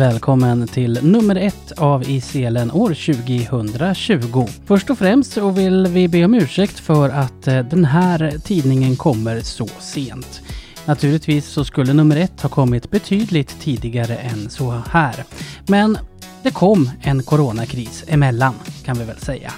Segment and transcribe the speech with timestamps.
[0.00, 4.46] välkommen till nummer ett av I selen år 2020.
[4.66, 8.96] Först och främst så vill vi be om ursäkt för att eh, den här tidningen
[8.96, 10.42] kommer så sent.
[10.86, 15.24] Naturligtvis så skulle nummer ett ha kommit betydligt tidigare än så här.
[15.66, 15.98] Men
[16.42, 18.54] det kom en coronakris emellan,
[18.84, 19.52] kan vi väl säga.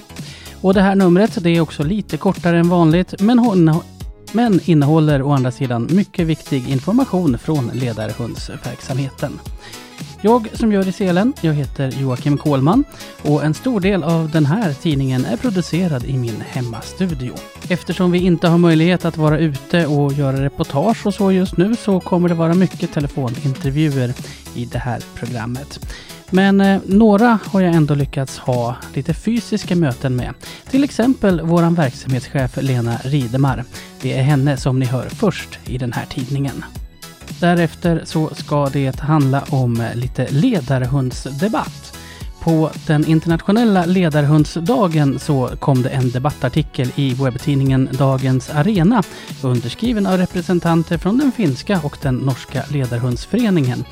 [0.60, 3.38] Och det här numret det är också lite kortare än vanligt, men
[4.32, 9.38] men innehåller å andra sidan mycket viktig information från ledarhundsverksamheten.
[10.24, 12.84] Jag som gör i selen, jag heter Joakim Kohlman
[13.22, 17.34] och en stor del av den här tidningen är producerad i min hemmastudio.
[17.68, 21.76] Eftersom vi inte har möjlighet att vara ute och göra reportage och så just nu
[21.76, 24.14] så kommer det vara mycket telefonintervjuer
[24.54, 25.86] i det här programmet.
[26.30, 30.34] Men eh, några har jag ändå lyckats ha lite fysiska möten med.
[30.70, 33.64] Till exempel vår verksamhetschef Lena Ridemar.
[34.00, 36.64] Det är henne som ni hör först i den här tidningen.
[37.42, 41.98] Därefter så ska det handla om lite ledarhundsdebatt.
[42.40, 49.02] På den internationella ledarhundsdagen så kom det en debattartikel i webbtidningen Dagens Arena
[49.42, 53.84] underskriven av representanter från den finska och den norska ledarhundsföreningen.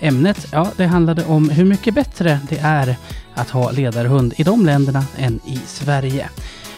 [0.00, 2.96] Ämnet, ja, det handlade om hur mycket bättre det är
[3.34, 6.28] att ha ledarhund i de länderna än i Sverige.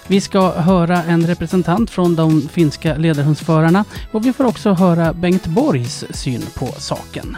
[0.08, 5.46] Vi ska höra en representant från de finska ledarhundsförarna och vi får också höra Bengt
[5.46, 7.36] Borgs syn på saken.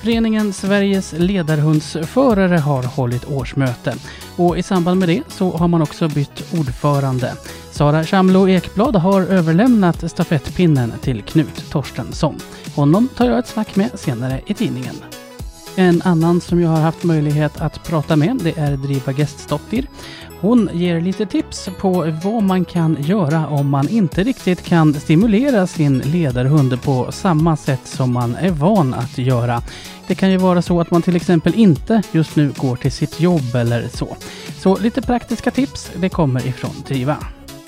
[0.00, 3.94] Föreningen Sveriges ledarhundsförare har hållit årsmöte
[4.36, 7.32] och i samband med det så har man också bytt ordförande.
[7.70, 12.38] Sara Chamlo Ekblad har överlämnat stafettpinnen till Knut Torstensson.
[12.74, 14.94] Honom tar jag ett snack med senare i tidningen.
[15.78, 19.86] En annan som jag har haft möjlighet att prata med det är Driva Gästdottir.
[20.40, 25.66] Hon ger lite tips på vad man kan göra om man inte riktigt kan stimulera
[25.66, 29.62] sin ledarhund på samma sätt som man är van att göra.
[30.06, 33.20] Det kan ju vara så att man till exempel inte just nu går till sitt
[33.20, 34.16] jobb eller så.
[34.58, 37.16] Så lite praktiska tips, det kommer ifrån Driva.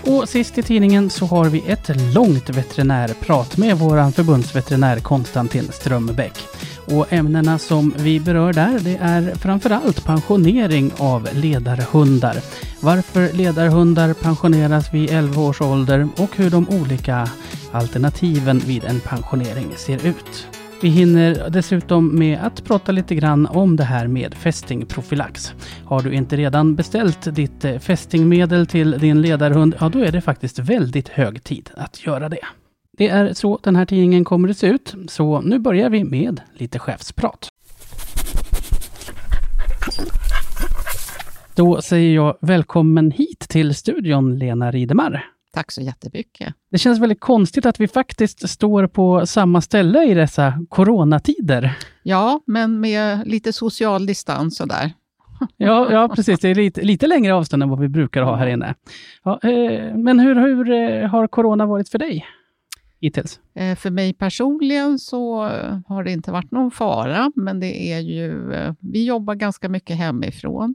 [0.02, 6.38] Och sist i tidningen så har vi ett långt veterinärprat med vår förbundsveterinär Konstantin Strömbäck.
[6.86, 12.36] Och ämnena som vi berör där det är framförallt pensionering av ledarhundar.
[12.80, 17.28] Varför ledarhundar pensioneras vid 11 års ålder och hur de olika
[17.72, 20.57] alternativen vid en pensionering ser ut.
[20.82, 25.54] Vi hinner dessutom med att prata lite grann om det här med fästingprofylax.
[25.84, 30.20] Har du inte redan beställt ditt eh, fästingmedel till din ledarhund, ja då är det
[30.20, 32.40] faktiskt väldigt hög tid att göra det.
[32.98, 36.40] Det är så den här tidningen kommer att se ut, så nu börjar vi med
[36.54, 37.48] lite chefsprat.
[41.54, 45.24] Då säger jag välkommen hit till studion, Lena Ridemar.
[45.58, 46.54] Tack så jättemycket.
[46.70, 51.78] Det känns väldigt konstigt att vi faktiskt står på samma ställe i dessa coronatider.
[52.02, 54.92] Ja, men med lite social distans och där.
[55.56, 56.40] Ja, ja, precis.
[56.40, 58.74] Det är lite, lite längre avstånd än vad vi brukar ha här inne.
[59.24, 62.26] Ja, eh, men hur, hur eh, har corona varit för dig
[63.00, 63.40] hittills?
[63.54, 65.42] Eh, för mig personligen så
[65.86, 68.52] har det inte varit någon fara, men det är ju...
[68.80, 70.74] Vi jobbar ganska mycket hemifrån.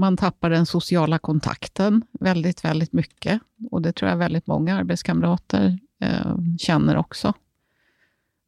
[0.00, 3.40] Man tappar den sociala kontakten väldigt, väldigt mycket.
[3.70, 7.32] Och det tror jag väldigt många arbetskamrater eh, känner också.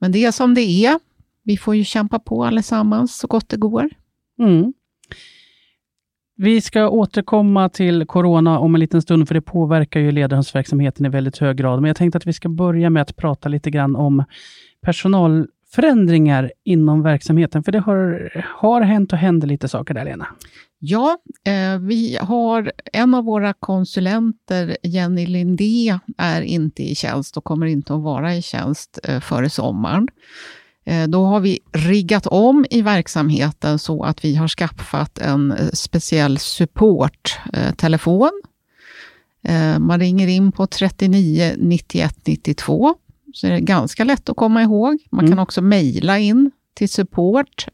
[0.00, 0.98] Men det är som det är.
[1.42, 3.88] Vi får ju kämpa på allesammans så gott det går.
[4.38, 4.72] Mm.
[6.36, 11.08] Vi ska återkomma till corona om en liten stund, för det påverkar ju ledarhundsverksamheten i
[11.08, 11.80] väldigt hög grad.
[11.80, 14.24] Men jag tänkte att vi ska börja med att prata lite grann om
[14.80, 18.30] personalförändringar inom verksamheten, för det har,
[18.60, 20.26] har hänt och händer lite saker där, Lena.
[20.84, 27.44] Ja, eh, vi har en av våra konsulenter, Jenny Lindé, är inte i tjänst och
[27.44, 30.08] kommer inte att vara i tjänst eh, före sommaren.
[30.84, 36.38] Eh, då har vi riggat om i verksamheten så att vi har skaffat en speciell
[36.38, 38.42] supporttelefon.
[39.78, 42.94] Man ringer in på 39 91 92,
[43.34, 44.98] så är det ganska lätt att komma ihåg.
[45.10, 45.42] Man kan mm.
[45.42, 47.66] också mejla in till support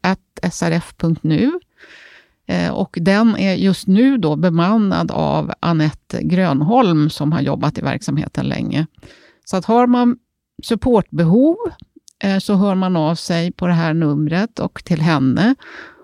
[0.51, 1.51] srf.nu Eh,
[2.49, 7.81] Eh, och den är just nu då bemannad av Annette Grönholm som har jobbat i
[7.81, 8.87] verksamheten länge.
[9.45, 10.17] Så att har man
[10.63, 11.55] supportbehov
[12.23, 15.55] eh, så hör man av sig på det här numret och till henne.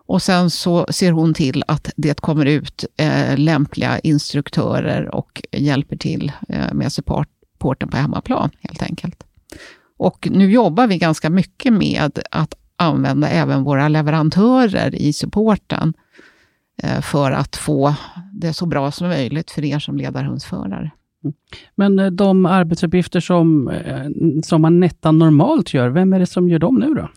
[0.07, 5.97] Och sen så ser hon till att det kommer ut eh, lämpliga instruktörer och hjälper
[5.97, 6.31] till
[6.71, 9.23] med supporten på hemmaplan helt enkelt.
[9.97, 15.93] Och nu jobbar vi ganska mycket med att använda även våra leverantörer i supporten
[17.01, 17.95] för att få
[18.33, 20.91] det så bra som möjligt för er som ledarhundsförare.
[21.25, 21.35] Mm.
[21.75, 24.05] Men eh, de arbetsuppgifter som, eh,
[24.43, 27.09] som man nästan normalt gör, vem är det som gör dem nu då?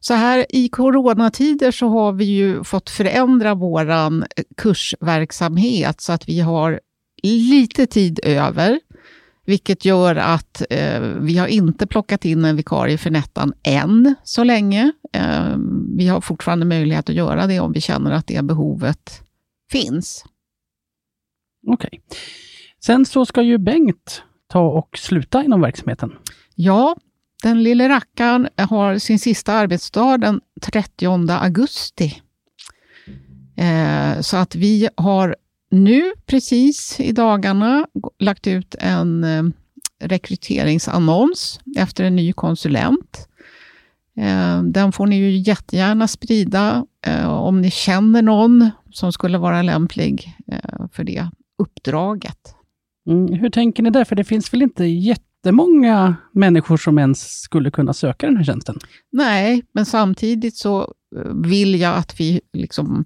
[0.00, 4.24] Så här i coronatider så har vi ju fått förändra vår
[4.56, 6.80] kursverksamhet så att vi har
[7.22, 8.80] lite tid över,
[9.48, 14.44] vilket gör att eh, vi har inte plockat in en vikarie för Nettan än så
[14.44, 14.92] länge.
[15.12, 15.56] Eh,
[15.96, 19.22] vi har fortfarande möjlighet att göra det om vi känner att det behovet
[19.70, 20.24] finns.
[21.66, 21.90] Okej.
[21.92, 22.18] Okay.
[22.84, 26.12] Sen så ska ju Bengt ta och sluta inom verksamheten.
[26.54, 26.96] Ja,
[27.42, 32.22] den lille rackaren har sin sista arbetsdag den 30 augusti.
[33.56, 35.36] Eh, så att vi har
[35.70, 37.86] nu precis i dagarna
[38.18, 39.44] lagt ut en eh,
[40.00, 43.28] rekryteringsannons efter en ny konsulent.
[44.16, 49.62] Eh, den får ni ju jättegärna sprida eh, om ni känner någon som skulle vara
[49.62, 50.34] lämplig
[50.92, 52.54] för det uppdraget.
[53.08, 54.04] Mm, hur tänker ni där?
[54.04, 58.78] För det finns väl inte jättemånga människor som ens skulle kunna söka den här tjänsten?
[59.12, 60.94] Nej, men samtidigt så
[61.44, 63.04] vill jag att vi liksom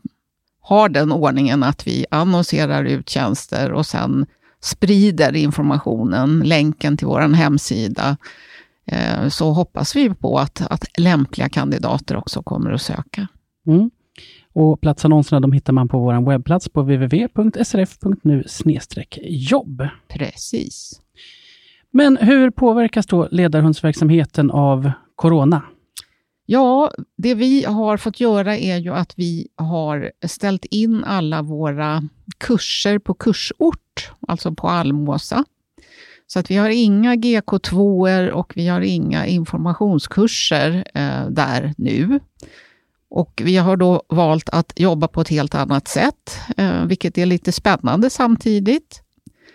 [0.62, 4.26] har den ordningen att vi annonserar ut tjänster och sen
[4.60, 8.16] sprider informationen, länken till vår hemsida,
[8.86, 13.28] eh, så hoppas vi på att, att lämpliga kandidater också kommer att söka.
[13.66, 13.90] Mm.
[14.52, 18.44] Och platsannonserna de hittar man på vår webbplats på www.srf.nu
[19.22, 19.88] jobb.
[20.08, 21.00] Precis.
[21.90, 25.62] Men hur påverkas då ledarhundsverksamheten av Corona?
[26.46, 32.02] Ja, det vi har fått göra är ju att vi har ställt in alla våra
[32.38, 35.44] kurser på kursort, alltså på Almåsa.
[36.26, 42.20] Så att vi har inga GK2 och vi har inga informationskurser eh, där nu.
[43.08, 47.26] Och vi har då valt att jobba på ett helt annat sätt, eh, vilket är
[47.26, 49.02] lite spännande samtidigt.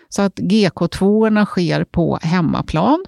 [0.08, 3.04] Så att GK2 sker på hemmaplan,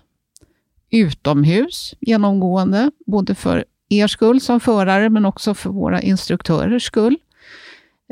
[0.90, 7.16] utomhus genomgående, både för er skull som förare, men också för våra instruktörers skull.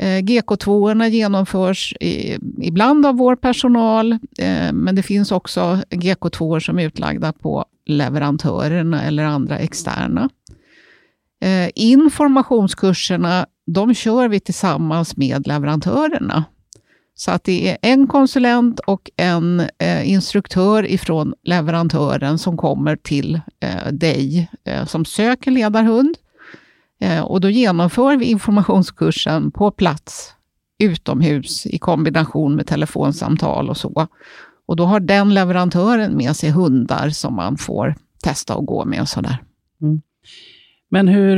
[0.00, 6.78] Eh, GK2 genomförs i, ibland av vår personal, eh, men det finns också GK2 som
[6.78, 10.28] är utlagda på leverantörerna eller andra externa.
[11.40, 16.44] Eh, informationskurserna, de kör vi tillsammans med leverantörerna.
[17.20, 23.41] Så att det är en konsulent och en eh, instruktör ifrån leverantören som kommer till
[23.61, 26.17] eh, dig eh, som söker ledarhund.
[27.00, 30.35] Eh, och då genomför vi informationskursen på plats
[30.79, 34.06] utomhus i kombination med telefonsamtal och så.
[34.67, 39.00] Och då har den leverantören med sig hundar som man får testa att gå med
[39.00, 39.38] och sådär.
[39.82, 40.00] Mm.
[40.90, 41.37] Men hur,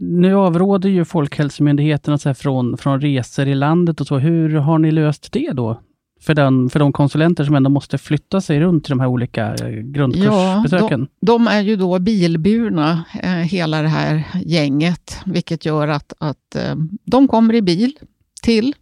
[0.00, 4.18] nu avråder ju Folkhälsomyndigheten så från, från resor i landet och så.
[4.18, 5.80] Hur har ni löst det då?
[6.20, 9.54] För, den, för de konsulenter som ändå måste flytta sig runt till de här olika
[9.54, 11.00] eh, grundkursbesöken?
[11.00, 16.12] Ja, de, de är ju då bilburna, eh, hela det här gänget, vilket gör att,
[16.18, 16.74] att eh,
[17.04, 17.98] de kommer i bil
[18.42, 18.74] till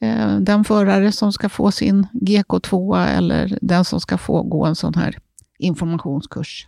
[0.00, 4.76] eh, den förare som ska få sin GK2 eller den som ska få gå en
[4.76, 5.18] sån här
[5.58, 6.66] informationskurs.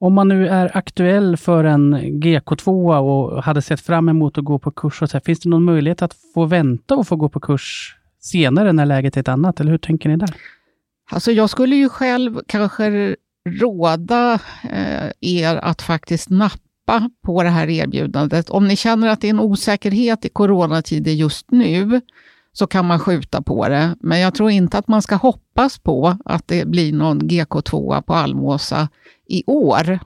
[0.00, 4.58] Om man nu är aktuell för en GK2 och hade sett fram emot att gå
[4.58, 7.28] på kurs, och så här, finns det någon möjlighet att få vänta och få gå
[7.28, 9.60] på kurs senare när läget är ett annat?
[9.60, 10.34] Eller hur tänker ni där?
[11.10, 13.16] Alltså jag skulle ju själv kanske
[13.48, 14.38] råda
[14.70, 18.50] eh, er att faktiskt nappa på det här erbjudandet.
[18.50, 22.00] Om ni känner att det är en osäkerhet i coronatider just nu,
[22.52, 23.96] så kan man skjuta på det.
[24.00, 28.14] Men jag tror inte att man ska hoppas på att det blir någon GK2 på
[28.14, 28.88] Almåsa
[29.26, 29.98] i år.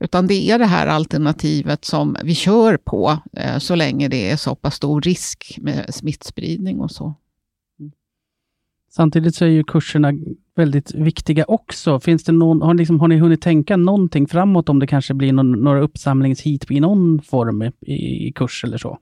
[0.00, 4.36] Utan det är det här alternativet som vi kör på eh, så länge det är
[4.36, 7.14] så pass stor risk med smittspridning och så.
[8.90, 10.12] Samtidigt så är ju kurserna
[10.56, 12.00] väldigt viktiga också.
[12.00, 15.32] Finns det någon, har, liksom, har ni hunnit tänka någonting framåt om det kanske blir
[15.32, 18.98] någon, några uppsamlingshit i någon form i, i kurs eller så?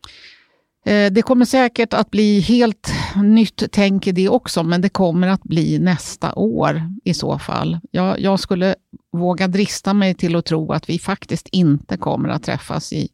[0.87, 5.29] Eh, det kommer säkert att bli helt nytt tänk i det också, men det kommer
[5.29, 7.79] att bli nästa år i så fall.
[7.91, 8.75] Jag, jag, skulle
[9.13, 13.09] våga drista mig till att tro att vi faktiskt inte kommer att träffas i,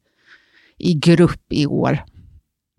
[0.79, 1.99] i grupp i år.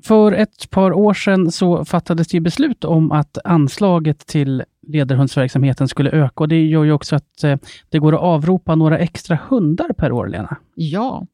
[0.03, 6.11] För ett par år sedan så fattades det beslut om att anslaget till ledarhundsverksamheten skulle
[6.11, 7.57] öka och det gör ju också att eh,
[7.89, 10.57] det går att avropa några extra hundar per år, Lena.
[10.75, 11.27] Ja.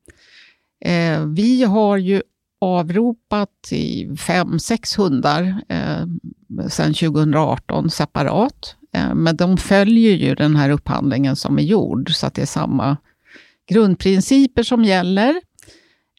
[0.86, 2.22] Eh, vi har ju
[2.62, 6.06] avropat i fem, sex hundar eh,
[6.70, 8.75] sedan 2018 separat.
[8.94, 12.46] Eh, men de följer ju den här upphandlingen som är gjord, så att det är
[12.46, 12.98] samma
[13.70, 15.42] grundprinciper som gäller.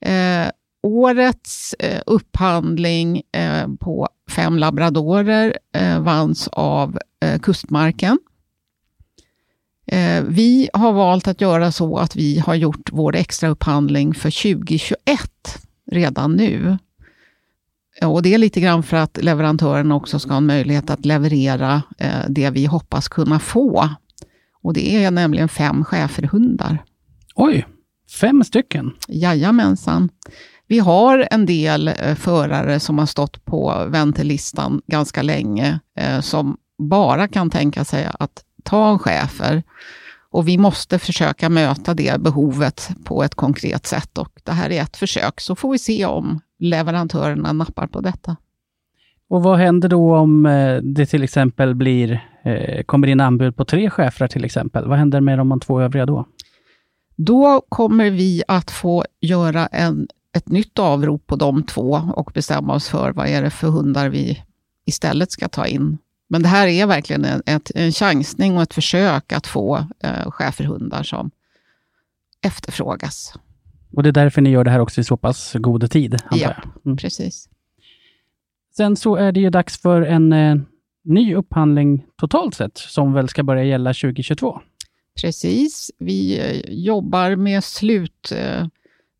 [0.03, 0.51] Eh,
[0.83, 8.19] årets eh, upphandling eh, på fem labradorer eh, vanns av eh, Kustmarken.
[9.87, 14.55] Eh, vi har valt att göra så att vi har gjort vår extra upphandling för
[14.55, 15.31] 2021
[15.91, 16.79] redan nu.
[18.03, 21.83] Och det är lite grann för att leverantören också ska ha en möjlighet att leverera
[21.99, 23.89] eh, det vi hoppas kunna få.
[24.63, 26.85] Och det är nämligen fem schäferhundar.
[27.35, 27.67] Oj,
[28.21, 28.93] fem stycken?
[29.09, 30.09] Jajamensan.
[30.67, 36.57] Vi har en del eh, förare som har stått på väntelistan ganska länge, eh, som
[36.79, 39.63] bara kan tänka sig att ta en schäfer.
[40.33, 44.19] Och vi måste försöka möta det behovet på ett konkret sätt.
[44.19, 48.37] Och det här är ett försök, så får vi se om leverantörerna nappar på detta.
[49.29, 53.65] Och vad händer då om eh, det till exempel blir, eh, kommer in anbud på
[53.65, 54.89] tre chefer till exempel?
[54.89, 56.27] Vad händer med de två övriga då?
[57.17, 62.75] Då kommer vi att få göra en, ett nytt avrop på de två och bestämma
[62.75, 64.43] oss för vad är det för hundar vi
[64.87, 65.99] istället ska ta in.
[66.33, 70.31] Men det här är verkligen en, ett, en chansning och ett försök att få eh,
[70.31, 71.31] schäferhundar som
[72.43, 73.35] efterfrågas.
[73.97, 76.17] Och det är därför ni gör det här också i så pass god tid?
[76.31, 76.97] Ja, mm.
[76.97, 77.49] precis.
[78.77, 80.57] Sen så är det ju dags för en eh,
[81.05, 84.61] ny upphandling totalt sett, som väl ska börja gälla 2022?
[85.23, 85.91] Precis.
[85.99, 87.65] Vi eh, jobbar med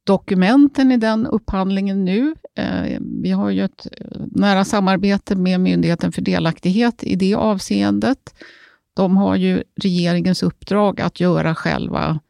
[0.05, 2.35] Dokumenten i den upphandlingen nu.
[2.57, 8.35] Eh, vi har ju ett eh, nära samarbete med Myndigheten för delaktighet i det avseendet.
[8.95, 12.21] De har ju regeringens uppdrag att göra själva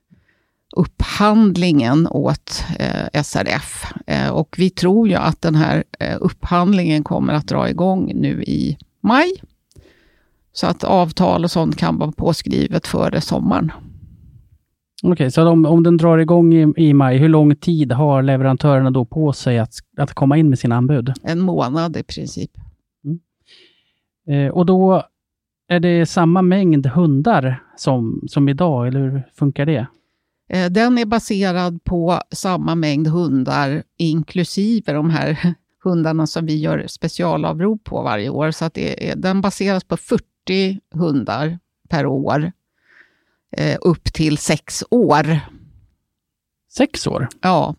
[0.76, 3.84] upphandlingen åt eh, SRF.
[4.06, 8.42] Eh, och vi tror ju att den här eh, upphandlingen kommer att dra igång nu
[8.42, 9.42] i maj.
[10.52, 13.72] Så att avtal och sånt kan vara påskrivet före sommaren.
[15.02, 18.22] Okej, okay, så om, om den drar igång i, i maj, hur lång tid har
[18.22, 21.12] leverantörerna då på sig att, att komma in med sina anbud?
[21.22, 22.50] En månad i princip.
[23.04, 23.20] Mm.
[24.28, 25.02] Eh, och då
[25.68, 29.86] är det samma mängd hundar som, som idag, eller hur funkar det?
[30.48, 35.54] Eh, den är baserad på samma mängd hundar, inklusive de här
[35.84, 38.50] hundarna som vi gör specialavrop på varje år.
[38.50, 42.52] Så att är, den baseras på 40 hundar per år,
[43.56, 45.40] eh, upp till sex år.
[46.72, 47.28] Sex år?
[47.40, 47.74] Ja.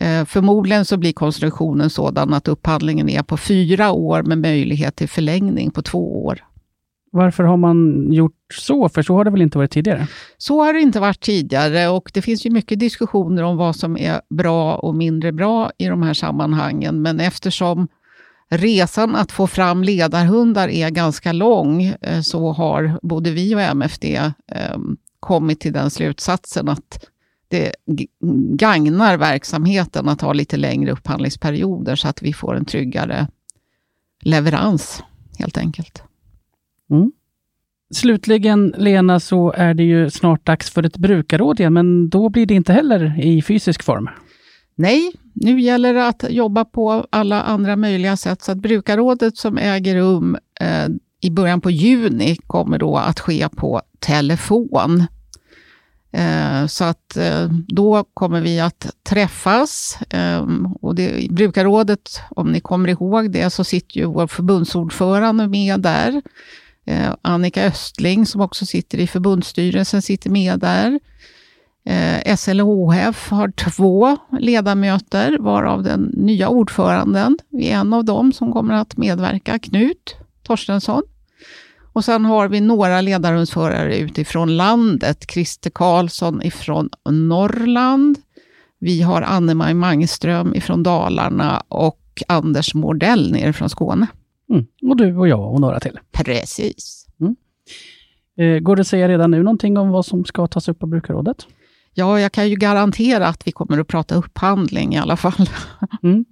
[0.00, 5.08] Eh, förmodligen så blir konstruktionen sådan att upphandlingen är på fyra år med möjlighet till
[5.08, 6.44] förlängning på två år.
[7.14, 8.88] Varför har man gjort så?
[8.88, 10.06] För så har det väl inte varit tidigare?
[10.38, 13.96] Så har det inte varit tidigare och det finns ju mycket diskussioner om vad som
[13.96, 17.02] är bra och mindre bra i de här sammanhangen.
[17.02, 17.88] Men eftersom
[18.52, 24.04] resan att få fram ledarhundar är ganska lång eh, så har både vi och MFD
[24.04, 24.78] eh,
[25.20, 27.08] kommit till den slutsatsen att
[27.48, 27.74] det
[28.58, 33.28] gagnar verksamheten att ha lite längre upphandlingsperioder så att vi får en tryggare
[34.20, 35.02] leverans
[35.38, 36.02] helt enkelt.
[36.90, 37.12] Mm.
[37.94, 42.46] Slutligen, Lena, så är det ju snart dags för ett brukarråd igen, men då blir
[42.46, 44.08] det inte heller i fysisk form.
[44.74, 48.42] Nej, nu gäller det att jobba på alla andra möjliga sätt.
[48.42, 50.88] Så att brukarrådet som äger rum eh,
[51.20, 55.06] i början på juni kommer då att ske på telefon.
[56.12, 59.98] Eh, så att eh, då kommer vi att träffas.
[60.10, 60.46] Eh,
[60.80, 65.80] och det, I brukarrådet, om ni kommer ihåg det, så sitter ju vår förbundsordförande med
[65.80, 66.22] där.
[66.86, 71.00] Eh, Annika Östling som också sitter i förbundsstyrelsen sitter med där.
[71.84, 78.74] Eh, SLHF har två ledamöter, varav den nya ordföranden är en av dem som kommer
[78.74, 81.02] att medverka, Knut Torstensson.
[81.92, 85.24] Och sen har vi några ledarhundsförare utifrån landet.
[85.32, 88.18] Christer Karlsson ifrån Norrland.
[88.78, 94.06] Vi har Anne-Maj Mangström ifrån Dalarna och Anders Mordell nere från Skåne.
[94.50, 94.66] Mm.
[94.82, 95.98] Och du och jag och några till.
[96.12, 97.06] Precis.
[97.20, 97.36] Mm.
[98.38, 100.86] Eh, går det att säga redan nu någonting om vad som ska tas upp på
[100.86, 101.46] brukarrådet?
[101.94, 105.32] Ja, jag kan ju garantera att vi kommer att prata upphandling i alla fall.
[106.02, 106.24] Mm.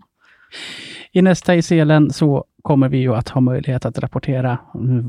[1.13, 4.59] I nästa i selen så kommer vi ju att ha möjlighet att rapportera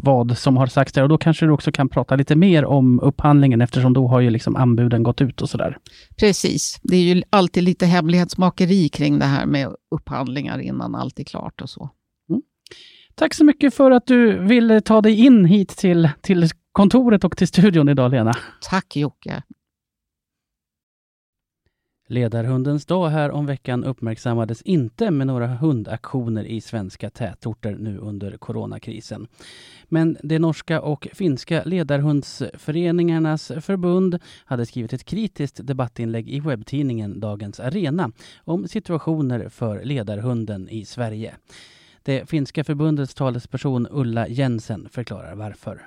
[0.04, 3.00] vad som har sagts där och då kanske du också kan prata lite mer om
[3.00, 5.78] upphandlingen eftersom då har ju liksom anbuden gått ut och sådär.
[6.20, 6.80] Precis.
[6.84, 11.62] Det är ju alltid lite hemlighetsmakeri kring det här med upphandlingar innan allt är klart
[11.62, 11.90] och så.
[13.16, 17.38] Tack så mycket för att du ville ta dig in hit till, till kontoret och
[17.38, 18.34] till studion idag, Lena.
[18.70, 19.44] Tack Jocke.
[22.12, 28.38] Ledarhundens dag här om veckan uppmärksammades inte med några hundaktioner i svenska tätorter nu under
[28.38, 29.28] coronakrisen.
[29.90, 37.60] Men det norska och finska ledarhundsföreningarnas förbund hade skrivit ett kritiskt debattinlägg i webbtidningen Dagens
[37.60, 38.12] Arena
[38.44, 41.34] om situationer för ledarhunden i Sverige.
[42.04, 45.82] Det finska förbundets talesperson Ulla Jensen förklarar varför.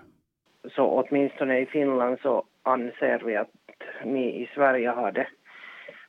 [0.76, 3.50] Så åtminstone i Finland så anser vi att
[4.04, 5.26] ni i Sverige har det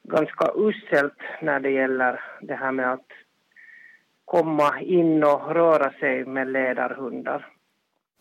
[0.07, 3.07] ganska uselt när det gäller det här med att
[4.25, 7.51] komma in och röra sig med ledarhundar.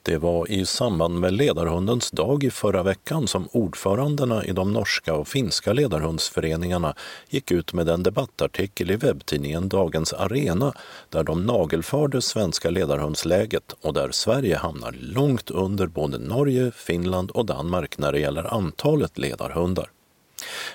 [0.03, 5.14] Det var i samband med ledarhundens dag i förra veckan som ordförandena i de norska
[5.14, 6.95] och finska ledarhundsföreningarna
[7.29, 10.73] gick ut med en debattartikel i webbtidningen Dagens Arena
[11.09, 17.47] där de nagelförde svenska ledarhundsläget och där Sverige hamnar långt under både Norge, Finland och
[17.47, 19.91] Danmark när det gäller antalet ledarhundar.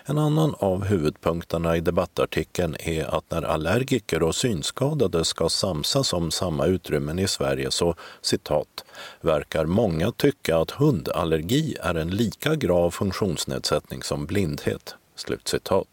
[0.05, 6.31] En annan av huvudpunkterna i debattartikeln är att när allergiker och synskadade ska samsas om
[6.31, 8.85] samma utrymmen i Sverige så, citat,
[9.21, 14.95] verkar många tycka att hundallergi är en lika grav funktionsnedsättning som blindhet.
[15.15, 15.87] Slutcitat.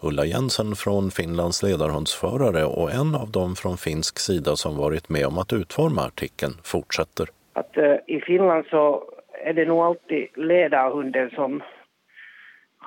[0.00, 5.26] Ulla Jensen från Finlands ledarhundsförare och en av dem från finsk sida som varit med
[5.26, 7.28] om att utforma artikeln fortsätter.
[7.52, 9.04] Att, uh, I Finland så
[9.44, 11.62] är det nog alltid ledarhunden som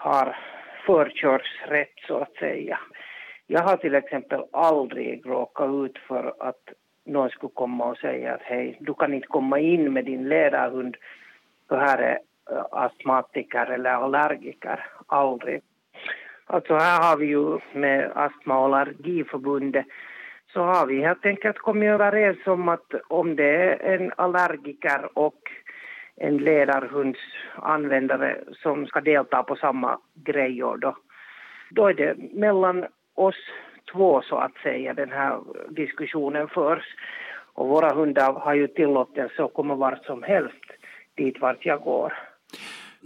[0.06, 0.38] har
[0.86, 2.80] förkörsrätt så att säga.
[3.48, 6.64] Jag har till exempel aldrig råkat ut för att
[7.06, 10.98] någon skulle komma och säga att hej, du kan inte komma in med din ledarhund
[11.70, 12.20] för här är
[12.52, 14.86] eh, astmatiker eller allergiker.
[15.08, 15.62] Aldrig.
[16.46, 19.86] Alltså här har vi ju med Astma och allergiförbundet
[20.54, 25.40] så har vi helt enkelt kommit överens om att om det är en allergiker och
[26.18, 30.98] en ledarhundsanvändare som ska delta på samma grejer då,
[31.70, 33.36] då är det mellan oss
[33.92, 36.84] två så att säga den här diskussionen förs.
[37.54, 40.66] Och våra hundar har ju tillåtelse att komma vart som helst
[41.16, 42.14] dit vart jag går.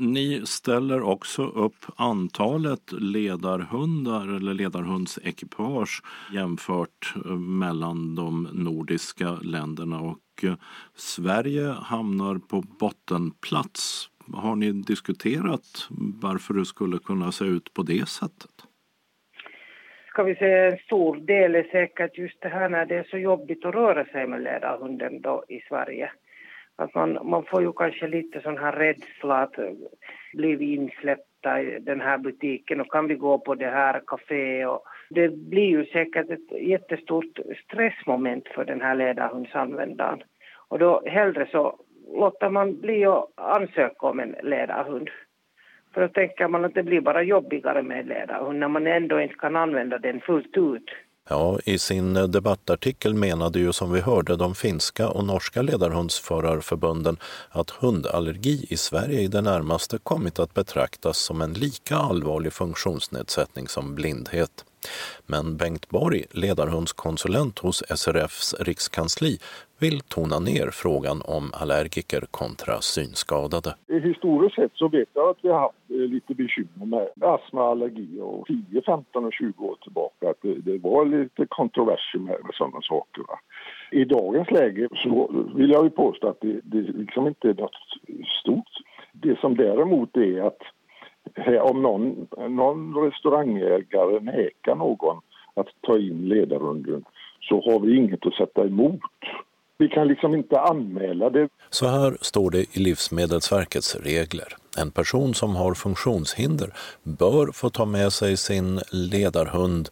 [0.02, 6.02] Ni ställer också upp antalet ledarhundar eller ledarhundsekipage
[6.34, 10.54] jämfört eh, mellan de nordiska länderna och eh,
[10.96, 14.10] Sverige hamnar på bottenplats.
[14.34, 15.88] Har ni diskuterat
[16.22, 18.52] varför det skulle kunna se ut på det sättet?
[20.08, 23.18] Ska vi säga en stor del är säkert just det här när det är så
[23.18, 26.12] jobbigt att röra sig med ledarhunden då i Sverige.
[26.80, 29.56] Att man, man får ju kanske lite sån här rädsla att
[30.34, 34.02] bli eh, vi insläppta i den här butiken och kan vi gå på det här
[34.08, 40.24] kaféet och det blir ju säkert ett jättestort stressmoment för den här ledarhundsanvändaren.
[40.68, 41.80] Och då hellre så
[42.14, 45.10] låter man bli att ansöka om en ledarhund.
[45.94, 49.36] För då tänker man att det blir bara jobbigare med ledarhund när man ändå inte
[49.36, 50.90] kan använda den fullt ut.
[51.32, 57.18] Ja, i sin eh, debattartikel menade ju som vi hörde de finska och norska ledarhundsförarförbunden
[57.50, 63.68] att hundallergi i Sverige i det närmaste kommit att betraktas som en lika allvarlig funktionsnedsättning
[63.68, 64.66] som blindhet.
[65.28, 69.38] Men Bengt Borg, ledarhundskonsulent hos SRFs rikskansli,
[69.80, 73.76] vill tona ner frågan om allergiker kontra synskadade.
[73.88, 77.72] Historiskt sett så vet jag att vi har haft eh, lite bekymmer med astma, och
[77.72, 82.54] allergi och 10, 15 och 20 år tillbaka att det, var lite kontroverser med, med
[82.54, 83.22] sådana saker.
[83.28, 83.40] Va?
[83.92, 87.80] I dagens läge så vill jag ju påstå att det, det liksom inte är något
[88.42, 88.74] stort.
[89.12, 90.62] Det som däremot är att
[91.36, 95.18] Eh, om någon, någon restaurangägare nekar någon
[95.54, 97.04] att ta in ledarhunden
[97.42, 99.02] så har vi inget att sätta emot.
[99.78, 101.50] Vi kan liksom inte anmäla det.
[101.70, 104.56] Så här står det i Livsmedelsverkets regler.
[104.78, 106.70] En person som har funktionshinder
[107.04, 109.90] bör få ta med sig sin ledarhund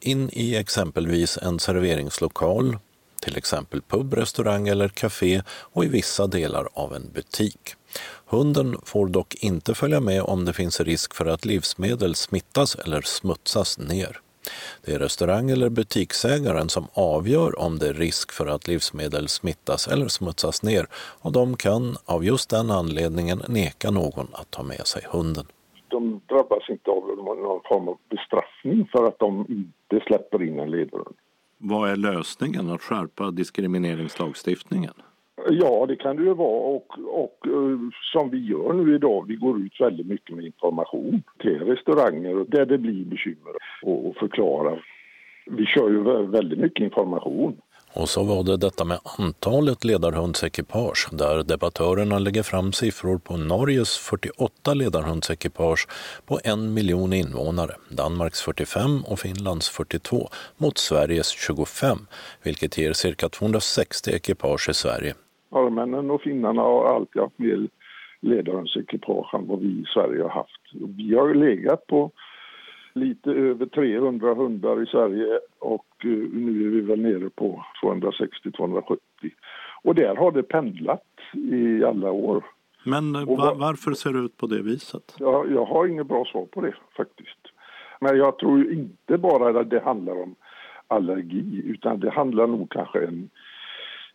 [0.00, 2.76] in i exempelvis en serveringslokal,
[3.22, 7.77] till exempel pub, restaurang eller café och i vissa delar av en butik.
[8.30, 13.00] Hunden får dock inte följa med om det finns risk för att livsmedel smittas eller
[13.00, 14.20] smutsas ner.
[14.84, 19.88] Det är restaurang eller butiksägaren som avgör om det är risk för att livsmedel smittas
[19.88, 24.86] eller smutsas ner och de kan av just den anledningen neka någon att ta med
[24.86, 25.46] sig hunden.
[25.88, 30.70] De drabbas inte av någon form av bestraffning för att de inte släpper in en
[30.70, 31.16] ledarhund.
[31.58, 32.70] Vad är lösningen?
[32.70, 34.94] Att skärpa diskrimineringslagstiftningen?
[35.50, 37.78] Ja, det kan det ju vara och, och eh,
[38.12, 42.66] som vi gör nu idag, vi går ut väldigt mycket med information till restauranger där
[42.66, 44.84] det blir bekymmer och, och förklarar.
[45.46, 47.56] Vi kör ju väldigt mycket information.
[47.92, 53.98] Och så var det detta med antalet ledarhundsekipage där debattörerna lägger fram siffror på Norges
[53.98, 55.88] 48 ledarhundsekipage
[56.26, 61.98] på en miljon invånare, Danmarks 45 och Finlands 42 mot Sveriges 25,
[62.42, 65.14] vilket ger cirka 260 ekipage i Sverige
[65.48, 67.68] norrmännen och finnarna har alltid haft mer
[68.20, 70.60] ledarhundsekipage än vad vi i Sverige har haft.
[70.72, 72.10] Vi har legat på
[72.92, 78.98] lite över 300 hundar i Sverige och eh, nu är vi väl nere på 260-270.
[79.82, 82.44] Och där har det pendlat i alla år.
[82.84, 85.14] Men eh, var, varför ser det ut på det viset?
[85.18, 87.40] Jag, jag har inget bra svar på det faktiskt.
[88.00, 90.34] Men jag tror inte bara att det handlar om
[90.88, 93.30] allergi utan det handlar nog kanske en,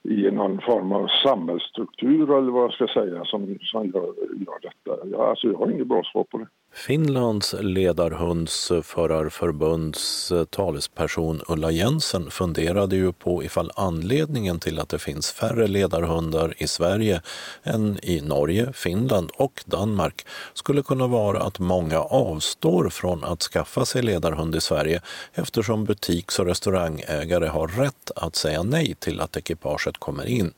[0.04, 4.13] i någon form av samhällsstruktur eller vad jag ska säga som, som gör,
[4.46, 5.08] gör detta.
[5.08, 6.48] Jag, alltså, jag har inget bra svar på det.
[6.75, 15.31] Finlands ledarhundsförarförbunds eh, talesperson Ulla Jensen funderade ju på ifall anledningen till att det finns
[15.31, 17.21] färre ledarhundar i Sverige
[17.63, 23.86] än i Norge, Finland och Danmark skulle kunna vara att många avstår från att skaffa
[23.86, 25.01] sig ledarhund i Sverige
[25.33, 30.53] eftersom butiks och restaurangägare har rätt att säga nej till att ekipaget kommer in.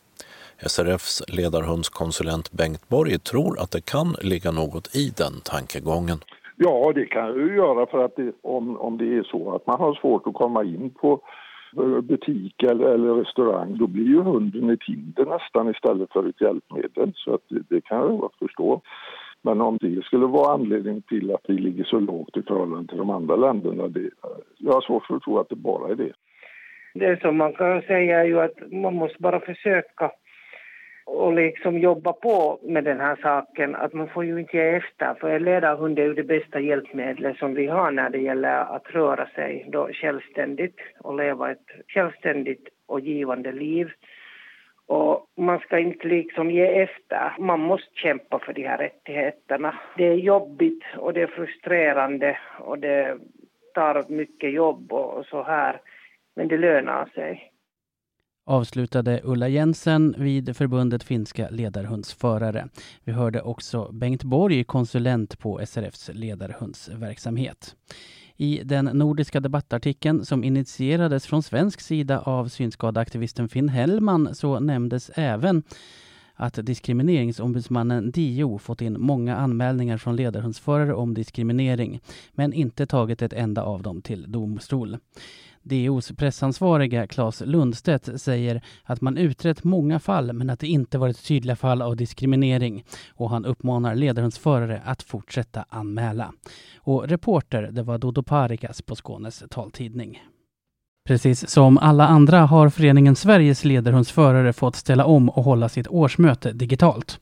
[0.59, 6.17] SRFs ledarhundskonsulent Bengt Borg tror att det kan ligga något i den tankegången.
[6.55, 9.79] Ja, det kan det göra för att det, om, om det är så att man
[9.79, 11.21] har svårt att komma in på
[11.77, 16.41] eh, butik eller, eller restaurang, då blir ju hunden ett hinder nästan istället för ett
[16.41, 17.11] hjälpmedel.
[17.15, 18.81] Så att det, det kan jag förstå.
[19.41, 22.97] Men om det skulle vara anledning till att vi ligger så lågt i förhållande till
[22.97, 24.09] de andra länderna, det,
[24.57, 26.13] jag har svårt att tro att det bara är det.
[26.93, 30.11] Det som man kan säga är ju att man måste bara försöka
[31.05, 33.75] och liksom jobba på med den här saken.
[33.75, 37.37] Att man får ju inte ge efter, för en ledarhund är ju det bästa hjälpmedlet
[37.37, 42.67] som vi har när det gäller att röra sig då självständigt och leva ett självständigt
[42.85, 43.91] och givande liv.
[44.87, 47.33] Och man ska inte liksom ge efter.
[47.39, 49.75] Man måste kämpa för de här rättigheterna.
[49.97, 53.17] Det är jobbigt och det är frustrerande och det
[53.73, 55.81] tar mycket jobb och så här.
[56.35, 57.51] Men det lönar sig
[58.45, 62.67] avslutade Ulla Jensen vid förbundet Finska ledarhundsförare.
[63.03, 67.75] Vi hörde också Bengt Borg, konsulent på SRFs ledarhundsverksamhet.
[68.37, 75.11] I den nordiska debattartikeln som initierades från svensk sida av synskadeaktivisten Finn Hellman så nämndes
[75.15, 75.63] även
[76.35, 83.33] att diskrimineringsombudsmannen DO fått in många anmälningar från ledarhundsförare om diskriminering, men inte tagit ett
[83.33, 84.97] enda av dem till domstol.
[85.65, 91.25] DOs pressansvariga Claes Lundstedt säger att man utrett många fall men att det inte varit
[91.27, 96.33] tydliga fall av diskriminering och han uppmanar ledarhundsförare att fortsätta anmäla.
[96.77, 100.21] Och reporter, det var Dodo Parikas på Skånes taltidning.
[101.07, 106.51] Precis som alla andra har föreningen Sveriges ledarhundsförare fått ställa om och hålla sitt årsmöte
[106.51, 107.19] digitalt.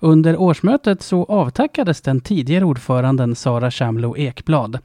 [0.00, 4.78] Under årsmötet så avtackades den tidigare ordföranden Sara Shamlo Ekblad.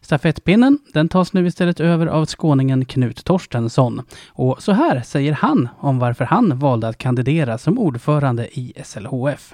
[0.00, 4.00] Stafettpinnen den tas nu istället över av skåningen Knut Torstensson.
[4.32, 9.52] Och så här säger han om varför han valde att kandidera som ordförande i SLHF.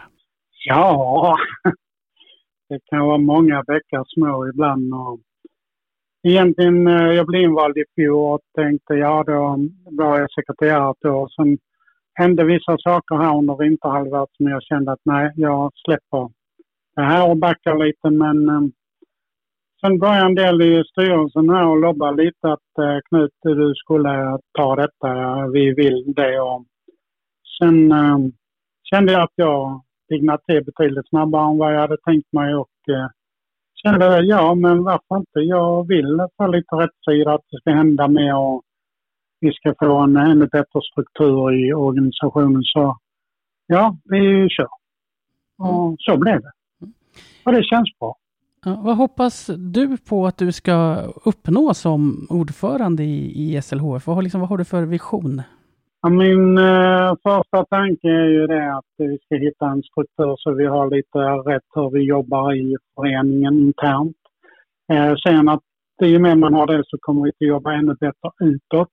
[0.69, 1.37] Ja,
[2.69, 4.95] det kan vara många bäckar små ibland.
[4.95, 5.21] Och
[6.23, 9.59] egentligen, eh, jag blev invald i fjol och tänkte ja, då
[9.91, 11.29] var jag sekreterare ett år.
[11.37, 11.59] Sen
[12.15, 16.31] hände vissa saker här under vinterhalvåret som jag kände att nej, jag släpper
[16.97, 18.11] det här och backar lite.
[18.11, 18.63] Men eh,
[19.85, 24.39] Sen började en del i styrelsen här och lobba lite att eh, Knut, du skulle
[24.59, 25.11] ta detta,
[25.53, 26.41] vi vill det.
[26.41, 26.65] Och
[27.59, 28.19] sen eh,
[28.83, 32.89] kände jag att jag diggnade till betydligt snabbare än vad jag hade tänkt mig och
[32.89, 33.09] eh,
[33.83, 35.41] kände ja, men varför inte?
[35.41, 38.63] Jag vill ta lite rättsida, att det ska hända mer och
[39.41, 42.63] vi ska få en ännu bättre struktur i organisationen.
[42.63, 42.99] Så
[43.67, 44.69] ja, vi kör.
[45.59, 45.97] Och mm.
[45.99, 46.53] så blev det.
[47.45, 48.17] Och det känns bra.
[48.65, 54.07] Ja, vad hoppas du på att du ska uppnå som ordförande i, i SLHF?
[54.07, 55.43] Vad har, liksom, vad har du för vision?
[56.05, 60.55] Ja, min eh, första tanke är ju det att vi ska hitta en struktur så
[60.55, 64.17] vi har lite rätt hur vi jobbar i föreningen internt.
[64.93, 65.63] Eh, sen att
[66.03, 68.89] i och med man har det så kommer vi att jobba ännu bättre utåt.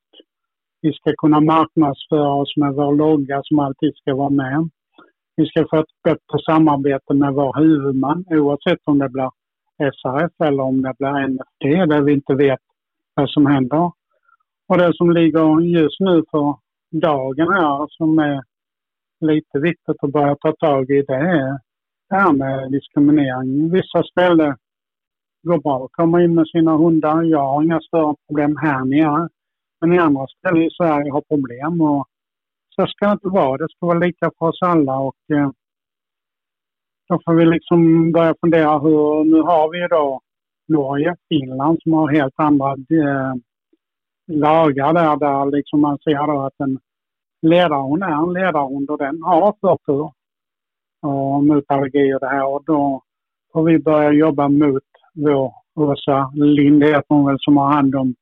[0.82, 4.69] Vi ska kunna marknadsföra oss med vår logga som alltid ska vara med.
[5.36, 9.30] Vi ska få ett bättre samarbete med vår huvudman oavsett om det blir
[9.78, 12.60] SRF eller om det blir NFT där vi inte vet
[13.13, 13.91] vad som händer.
[14.67, 16.56] Och det som ligger just nu för
[16.91, 18.43] dagen här som är
[19.19, 21.60] lite viktigt att börja ta tag i det är
[22.10, 23.71] det här med diskriminering.
[23.71, 24.56] Vissa ställen
[25.43, 27.23] går bra att komma in med sina hundar.
[27.23, 29.30] Jag har inga större problem här nere.
[29.82, 32.08] Men i andra ställen i Sverige har problem och
[32.75, 33.58] så ska det inte vara.
[33.58, 35.49] Det ska vara lika för oss alla och eh,
[37.10, 40.21] då får vi liksom börja fundera hur, nu har vi då
[40.67, 43.34] Norge, Finland som har helt andra eh,
[44.30, 46.80] lagar där, där liksom man ser då att en
[47.42, 50.12] ledarhund är en ledarhund och den har förtur
[51.02, 53.02] och mot allergi och det här och då
[53.54, 58.15] får vi börja jobba mot vår Åsa Lind hon väl som har hand om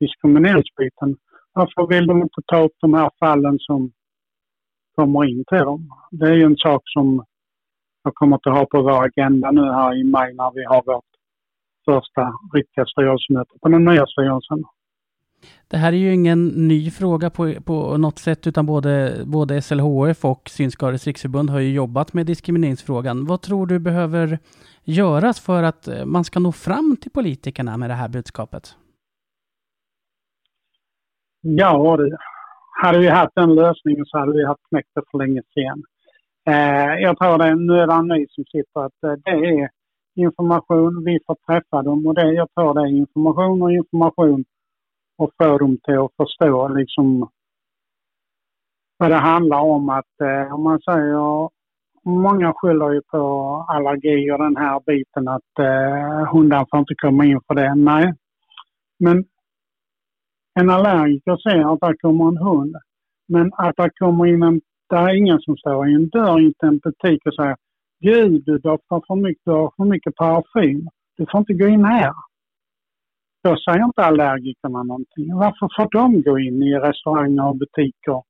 [0.00, 1.16] diskrimineringsbiten.
[1.52, 3.92] Varför vill de inte ta upp de här fallen som
[4.94, 5.90] kommer in till dem?
[6.10, 7.24] Det är ju en sak som
[8.02, 11.04] jag kommer att ha på vår agenda nu här i maj när vi har vårt
[11.84, 14.64] första riktiga styrelsemöte på den nya styrelsen.
[15.68, 20.24] Det här är ju ingen ny fråga på, på något sätt, utan både, både SLHF
[20.24, 23.26] och Synskadades riksförbund har ju jobbat med diskrimineringsfrågan.
[23.26, 24.38] Vad tror du behöver
[24.84, 28.74] göras för att eh, man ska nå fram till politikerna med det här budskapet?
[31.40, 32.18] Ja, det,
[32.82, 35.82] hade vi haft den lösningen så hade vi haft knäckt det för länge sedan.
[36.50, 39.68] Eh, jag tror det, nu är det en ny som sitter, att eh, det är
[40.14, 44.44] information, vi får träffa dem och det, jag tror det är information och information
[45.18, 47.28] och få dem till att förstå liksom
[48.96, 49.88] vad det handlar om.
[49.88, 51.48] Att eh, om man säger,
[52.04, 53.18] många skyller ju på
[53.68, 57.74] allergi och den här biten att eh, hundar får inte komma in för det.
[57.74, 58.14] Nej,
[58.98, 59.24] men
[60.60, 62.76] en allergiker ser att där kommer en hund.
[63.28, 66.54] Men att det kommer in en, det är ingen som står i en dörr i
[66.58, 67.56] en butik och säger
[68.00, 70.88] Gud, du doftar för mycket, du har för mycket parfym.
[71.16, 72.12] Du får inte gå in här.
[73.42, 75.34] Då säger inte allergikerna någonting.
[75.34, 78.22] Varför får de gå in i restauranger och butiker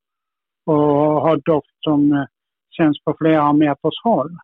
[0.65, 2.25] och ha doft som eh,
[2.69, 4.37] känns på flera meters håll?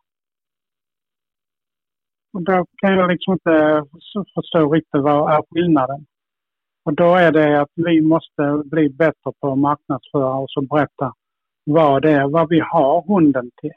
[2.32, 3.84] Och då kan jag liksom inte
[4.34, 6.06] förstå riktigt vad är skillnaden.
[6.84, 11.14] Och då är det att vi måste bli bättre på att marknadsföra oss och berätta
[11.64, 13.70] vad det är, vad vi har hunden till.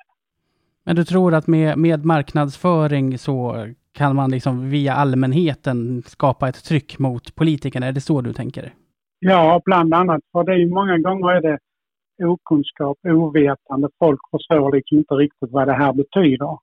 [0.83, 3.67] Men du tror att med, med marknadsföring så
[3.99, 7.85] kan man liksom via allmänheten skapa ett tryck mot politikerna?
[7.85, 8.73] Är det så du tänker?
[9.19, 10.21] Ja, bland annat.
[10.31, 11.57] För det är ju många gånger är det
[12.25, 13.89] okunskap, ovetande.
[13.99, 16.57] Folk förstår liksom inte riktigt vad det här betyder.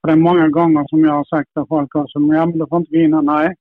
[0.00, 2.66] För det är många gånger som jag har sagt till folk också, ja men du
[2.66, 3.22] får inte gå in här.
[3.22, 3.54] Nej.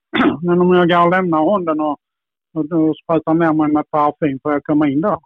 [0.42, 1.96] Men om jag går och lämnar hunden och,
[2.54, 5.20] och, och sprutar ner mig med parfym, får jag komma in då?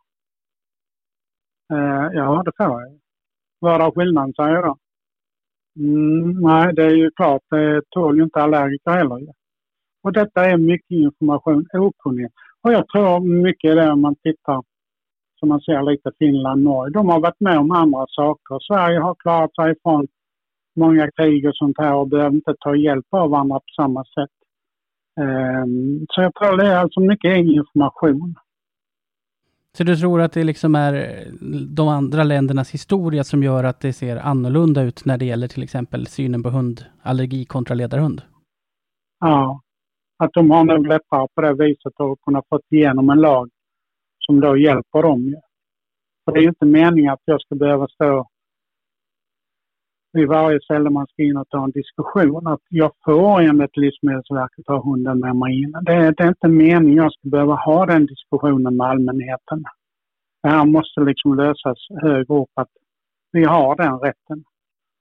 [1.73, 2.99] Eh, ja, det får jag.
[3.59, 4.77] Vad är skillnaden, säger jag då.
[5.79, 9.35] Mm, nej, det är ju klart, det tål ju inte allergiker heller.
[10.03, 12.33] Och detta är mycket information, okunnighet.
[12.63, 14.63] Och jag tror mycket det om man tittar,
[15.41, 16.93] som man ser lite Finland, Norge.
[16.93, 18.59] De har varit med om andra saker.
[18.61, 20.07] Sverige har klarat sig ifrån
[20.77, 24.31] många krig och sånt här och behöver inte ta hjälp av varandra på samma sätt.
[25.21, 28.35] Um, så jag tror det är alltså mycket information.
[29.77, 31.33] Så du tror att det liksom är eh,
[31.69, 35.63] de andra ländernas historia som gör att det ser annorlunda ut när det gäller till
[35.63, 38.23] exempel synen på hundallergi kontra ledarhund?
[39.21, 39.61] Ja,
[40.19, 43.51] att de har nog lättare på det viset att kunna få igenom en lag
[44.19, 45.35] som då hjälper dem.
[46.25, 48.29] För det är inte meningen att jag ska behöva stå
[50.15, 52.47] vid varje ställe man ska in och ta en diskussion.
[52.47, 55.73] Att jag får enligt Livsmedelsverket ha hunden med mig in.
[55.73, 59.65] Det, det är inte meningen jag ska behöva ha den diskussionen med allmänheten.
[60.43, 62.69] Det här måste liksom lösas högre upp att
[63.33, 64.45] vi har den rätten.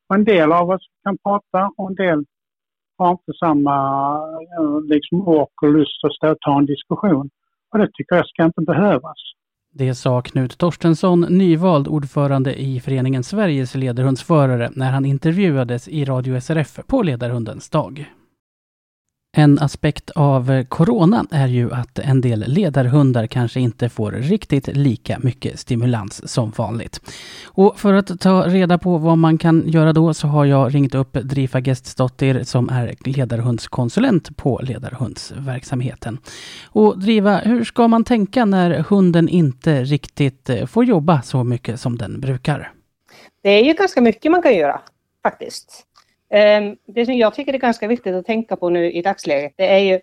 [0.10, 2.26] Och en del av oss kan prata och en del
[2.98, 3.76] har inte samma
[4.60, 7.30] eh, liksom, ork och lust att stå och ta en diskussion.
[7.72, 9.18] Och det tycker jag ska inte behövas.
[9.76, 16.40] Det sa Knut Torstensson, nyvald ordförande i föreningen Sveriges ledarhundsförare, när han intervjuades i Radio
[16.40, 18.14] SRF på Ledarhundens dag.
[19.36, 25.20] En aspekt av corona är ju att en del ledarhundar kanske inte får riktigt lika
[25.20, 27.02] mycket stimulans som vanligt.
[27.46, 30.96] Och för att ta reda på vad man kan göra då så har jag ringt
[30.96, 36.18] upp Drifa Gestdottir som är ledarhundskonsulent på ledarhundsverksamheten.
[36.66, 41.80] Och Driva, hur ska man tänka när hunden inte riktigt eh, får jobba så mycket
[41.80, 42.72] som den brukar?
[43.44, 44.82] Det är ju ganska mycket man kan göra
[45.24, 45.86] faktiskt.
[46.30, 49.68] Ehm, det som jag tycker är ganska viktigt att tänka på nu i dagsläget, det
[49.68, 50.00] är ju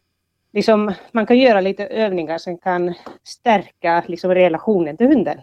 [0.53, 5.41] liksom, man kan göra lite övningar som kan stärka liksom, relationen till hunden.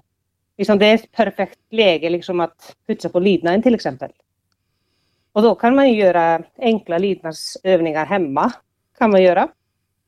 [0.57, 4.11] Liksom, det är ett perfekt läge liksom, att putsa på lydnaden till exempel.
[5.31, 8.51] Och då kan man göra enkla lydnadsövningar hemma.
[8.97, 9.47] kan man göra.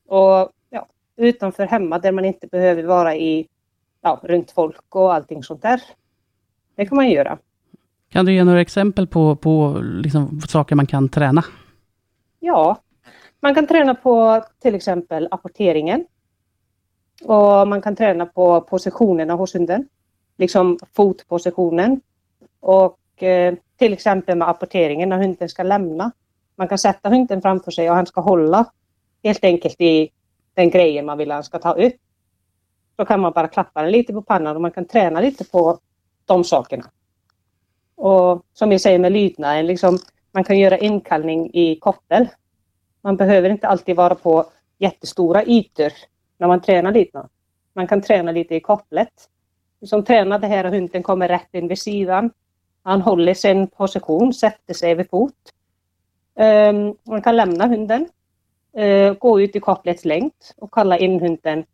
[0.07, 3.47] Och ja, utanför hemma där man inte behöver vara i,
[4.01, 5.81] ja, runt folk och allting sånt där.
[6.75, 7.37] Det kan man göra.
[8.09, 11.43] Kan du ge några exempel på, på liksom saker man kan träna?
[12.39, 12.81] Ja,
[13.39, 16.05] man kan träna på till exempel apporteringen.
[17.23, 19.87] Och man kan träna på positionerna hos hunden.
[20.37, 22.01] Liksom fotpositionen.
[22.59, 26.11] Och eh, till exempel med apporteringen när hunden ska lämna.
[26.55, 28.65] Man kan sätta hunden framför sig och han ska hålla
[29.23, 30.09] helt enkelt i
[30.53, 31.93] den grejen man vill att han ska ta upp.
[32.95, 35.79] Då kan man bara klappa den lite på pannan och man kan träna lite på
[36.25, 36.85] de sakerna.
[37.99, 39.97] Och som jag säger med lydnaden, liksom,
[40.31, 42.27] man kan göra inkallning i koppel.
[43.01, 44.45] Man behöver inte alltid vara på
[44.77, 45.91] jättestora ytor
[46.37, 47.29] när man tränar lydnad.
[47.73, 49.13] Man kan träna lite i kopplet.
[49.85, 52.31] Som tränar det här och hunden kommer rätt in vid sidan.
[52.83, 55.53] Han håller sin position, sätter sig vid fot.
[56.35, 58.09] Um, man kan lämna hunden,
[58.77, 61.65] uh, gå ut i kopplets längd och kalla in hunden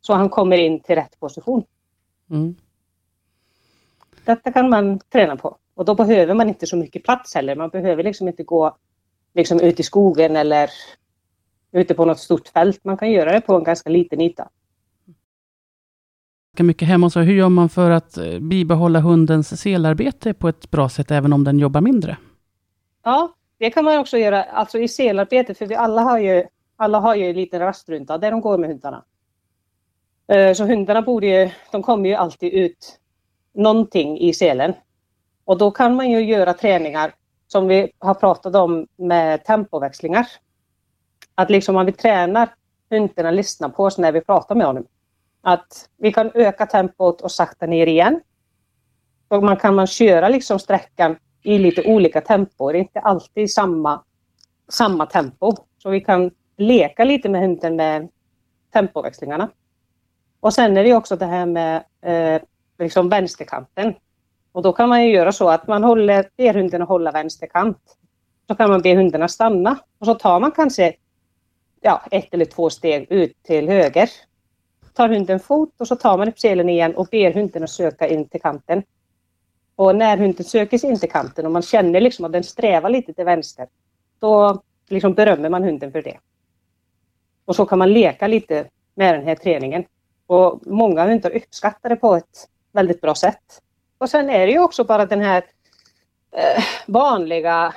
[0.00, 1.64] så han kommer in till rätt position.
[2.30, 2.54] Mm.
[4.24, 7.56] Detta kan man träna på och då behöver man inte så mycket plats heller.
[7.56, 8.76] Man behöver liksom inte gå
[9.34, 10.70] liksom ut i skogen eller
[11.72, 12.84] ute på något stort fält.
[12.84, 14.48] Man kan göra det på en ganska liten yta.
[16.58, 20.88] Mycket hemma, så hur gör man för att eh, bibehålla hundens selarbete på ett bra
[20.88, 22.16] sätt, även om den jobbar mindre?
[23.02, 26.44] Ja, det kan man också göra, alltså i selarbete, för vi alla har ju,
[26.76, 29.04] alla har ju en liten rastrunda där de går med hundarna.
[30.32, 32.98] Eh, så hundarna borde ju, de kommer ju alltid ut
[33.54, 34.74] någonting i selen.
[35.44, 37.14] Och då kan man ju göra träningar
[37.46, 40.26] som vi har pratat om med tempoväxlingar.
[41.34, 42.48] Att liksom om vi tränar
[42.90, 44.86] hundarna lyssna på oss när vi pratar med honom.
[45.40, 48.20] Att vi kan öka tempot och sakta ner igen.
[49.28, 54.04] Och man kan man köra liksom sträckan i lite olika tempor, inte alltid samma,
[54.68, 55.52] samma tempo.
[55.78, 58.08] Så vi kan leka lite med hunden med
[58.72, 59.48] tempoväxlingarna.
[60.40, 62.42] Och sen är det också det här med eh,
[62.78, 63.94] liksom vänsterkanten.
[64.52, 67.78] Och då kan man ju göra så att man håller, ber hunden att hålla vänsterkant.
[68.46, 70.94] Så kan man be hundarna stanna och så tar man kanske
[71.80, 74.10] ja, ett eller två steg ut till höger.
[74.94, 78.08] Tar hunden fot och så tar man upp selen igen och ber hunden att söka
[78.08, 78.82] in till kanten.
[79.76, 82.90] Och när hunden söker sig in till kanten och man känner liksom att den strävar
[82.90, 83.66] lite till vänster,
[84.18, 86.18] då liksom berömmer man hunden för det.
[87.44, 89.84] Och så kan man leka lite med den här träningen.
[90.26, 93.62] Och många hundar uppskattar det på ett väldigt bra sätt.
[94.02, 95.44] Och sen är det ju också bara den här
[96.36, 97.74] eh, vanliga,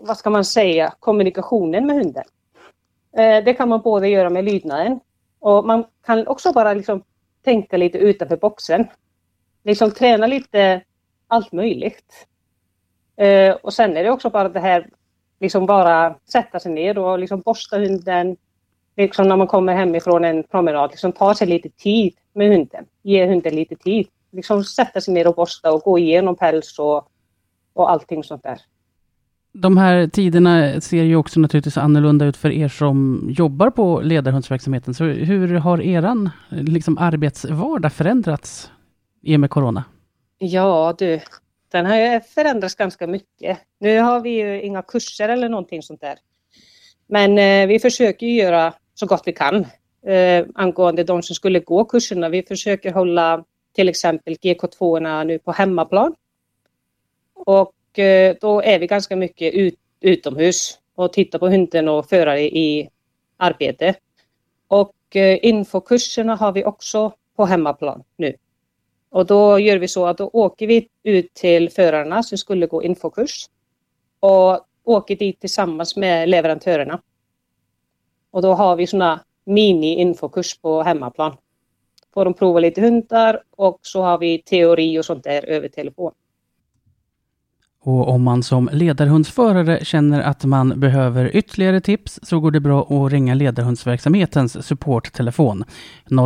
[0.00, 2.24] vad ska man säga, kommunikationen med hunden.
[3.16, 5.00] Eh, det kan man både göra med lydnaden
[5.40, 7.02] och man kan också bara liksom
[7.44, 8.86] tänka lite utanför boxen.
[9.64, 10.82] Liksom träna lite
[11.26, 12.26] allt möjligt.
[13.16, 14.88] Eh, och sen är det också bara det här,
[15.40, 18.36] liksom bara sätta sig ner och liksom borsta hunden.
[18.96, 22.86] Liksom när man kommer hemifrån en promenad, liksom ta sig lite tid med hunden.
[23.02, 24.08] Ge hunden lite tid.
[24.32, 27.08] Liksom sätta sig ner och borsta och gå igenom päls och,
[27.72, 28.60] och allting sånt där.
[29.54, 34.94] De här tiderna ser ju också naturligtvis annorlunda ut för er som jobbar på ledarhundsverksamheten.
[34.94, 38.70] Så hur har eran liksom, arbetsvardag förändrats
[39.22, 39.84] i och med Corona?
[40.38, 41.20] Ja du,
[41.72, 43.58] den har förändrats ganska mycket.
[43.80, 46.14] Nu har vi ju inga kurser eller någonting sånt där.
[47.06, 49.66] Men eh, vi försöker göra så gott vi kan
[50.06, 52.28] eh, angående de som skulle gå kurserna.
[52.28, 56.14] Vi försöker hålla till exempel GK2 nu på hemmaplan.
[57.34, 62.40] Och eh, då är vi ganska mycket ut, utomhus och tittar på hunden och förare
[62.40, 62.88] i
[63.36, 63.94] arbete.
[64.68, 68.34] Och eh, infokurserna har vi också på hemmaplan nu.
[69.10, 72.82] Och då gör vi så att då åker vi ut till förarna som skulle gå
[72.82, 73.46] infokurs
[74.20, 77.00] och åker dit tillsammans med leverantörerna.
[78.30, 81.36] Och då har vi såna mini-infokurs på hemmaplan.
[82.14, 86.12] Får de prova lite hundar och så har vi teori och sånt där över telefon.
[87.84, 92.82] Och om man som ledarhundsförare känner att man behöver ytterligare tips så går det bra
[92.82, 95.64] att ringa ledarhundsverksamhetens supporttelefon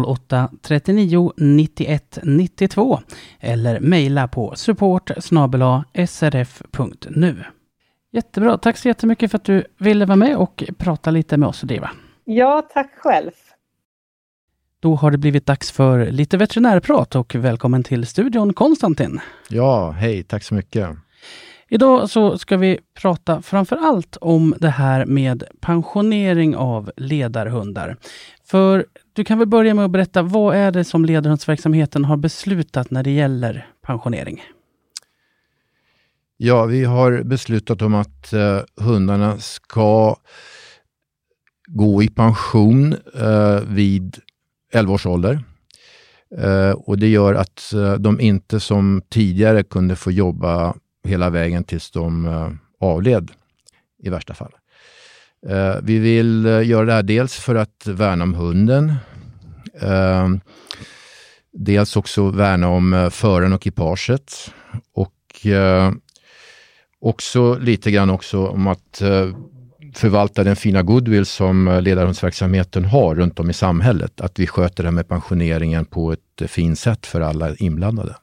[0.06, 2.98] 08 39 91 92
[3.40, 5.10] eller mejla på support
[6.08, 7.44] srf.nu.
[8.12, 11.60] Jättebra, tack så jättemycket för att du ville vara med och prata lite med oss
[11.60, 11.90] Diva.
[12.24, 13.30] Ja, tack själv.
[14.86, 19.20] Då har det blivit dags för lite veterinärprat och välkommen till studion Konstantin.
[19.48, 20.88] Ja, hej, tack så mycket.
[21.68, 27.96] Idag så ska vi prata framför allt om det här med pensionering av ledarhundar.
[28.44, 32.90] För du kan väl börja med att berätta, vad är det som ledarhundsverksamheten har beslutat
[32.90, 34.42] när det gäller pensionering?
[36.36, 40.16] Ja, vi har beslutat om att eh, hundarna ska
[41.66, 44.20] gå i pension eh, vid
[44.76, 45.40] 11 års ålder.
[46.38, 50.74] Eh, och det gör att eh, de inte som tidigare kunde få jobba
[51.04, 52.50] hela vägen tills de eh,
[52.80, 53.30] avled
[54.02, 54.52] i värsta fall.
[55.48, 58.94] Eh, vi vill eh, göra det här dels för att värna om hunden.
[59.80, 60.28] Eh,
[61.52, 64.52] dels också värna om eh, föraren och ekipaget.
[64.92, 65.92] Och eh,
[67.00, 69.28] också lite grann också om att eh,
[69.98, 74.20] förvalta den fina goodwill som ledarhundsverksamheten har runt om i samhället.
[74.20, 78.16] Att vi sköter det här med pensioneringen på ett fint sätt för alla inblandade.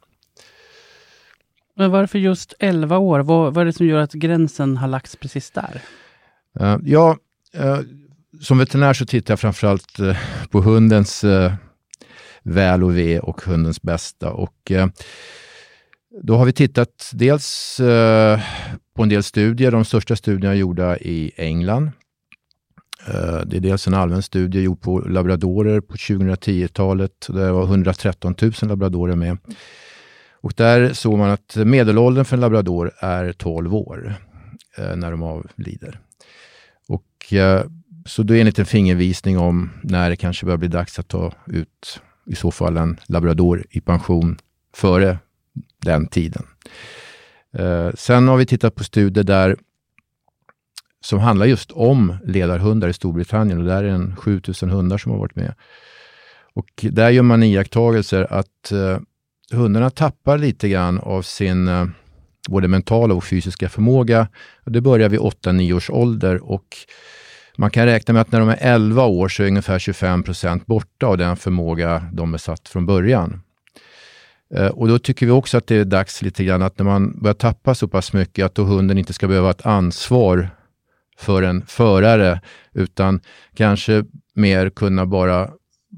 [1.75, 3.19] Men varför just 11 år?
[3.19, 5.81] Vad, vad är det som gör att gränsen har lagts precis där?
[6.61, 7.17] Uh, ja,
[7.57, 7.79] uh,
[8.41, 10.17] som veterinär så tittar jag framförallt uh,
[10.49, 11.25] på hundens
[12.43, 14.31] väl och ve och hundens bästa.
[14.31, 14.71] Och
[16.21, 18.39] Då har vi tittat dels eh,
[18.93, 19.71] på en del studier.
[19.71, 21.91] De största studierna är gjorda i England.
[23.07, 27.27] Eh, det är dels en allmän studie gjord på labradorer på 2010-talet.
[27.27, 29.37] Det var 113 000 labradorer med.
[30.41, 34.15] Och där såg man att medelåldern för en labrador är 12 år
[34.77, 35.99] eh, när de avlider.
[36.87, 37.65] Och, eh,
[38.05, 41.33] så det är en liten fingervisning om när det kanske börjar bli dags att ta
[41.45, 44.37] ut i så fall en labrador i pension
[44.75, 45.17] före
[45.85, 46.45] den tiden.
[47.57, 49.57] Eh, sen har vi tittat på studier där
[51.01, 55.19] som handlar just om ledarhundar i Storbritannien och där är det 7000 hundar som har
[55.19, 55.53] varit med.
[56.53, 58.97] Och där gör man iakttagelser att eh,
[59.51, 61.85] hundarna tappar lite grann av sin eh,
[62.49, 64.27] både mentala och fysiska förmåga.
[64.65, 66.77] Och det börjar vid 8-9 års ålder och
[67.57, 70.65] man kan räkna med att när de är 11 år så är ungefär 25 procent
[70.65, 73.41] borta av den förmåga de är satt från början.
[74.55, 77.19] Eh, och då tycker vi också att det är dags lite grann att när man
[77.21, 80.49] börjar tappa så pass mycket att då hunden inte ska behöva ett ansvar
[81.17, 82.41] för en förare
[82.73, 83.21] utan
[83.55, 85.49] kanske mer kunna bara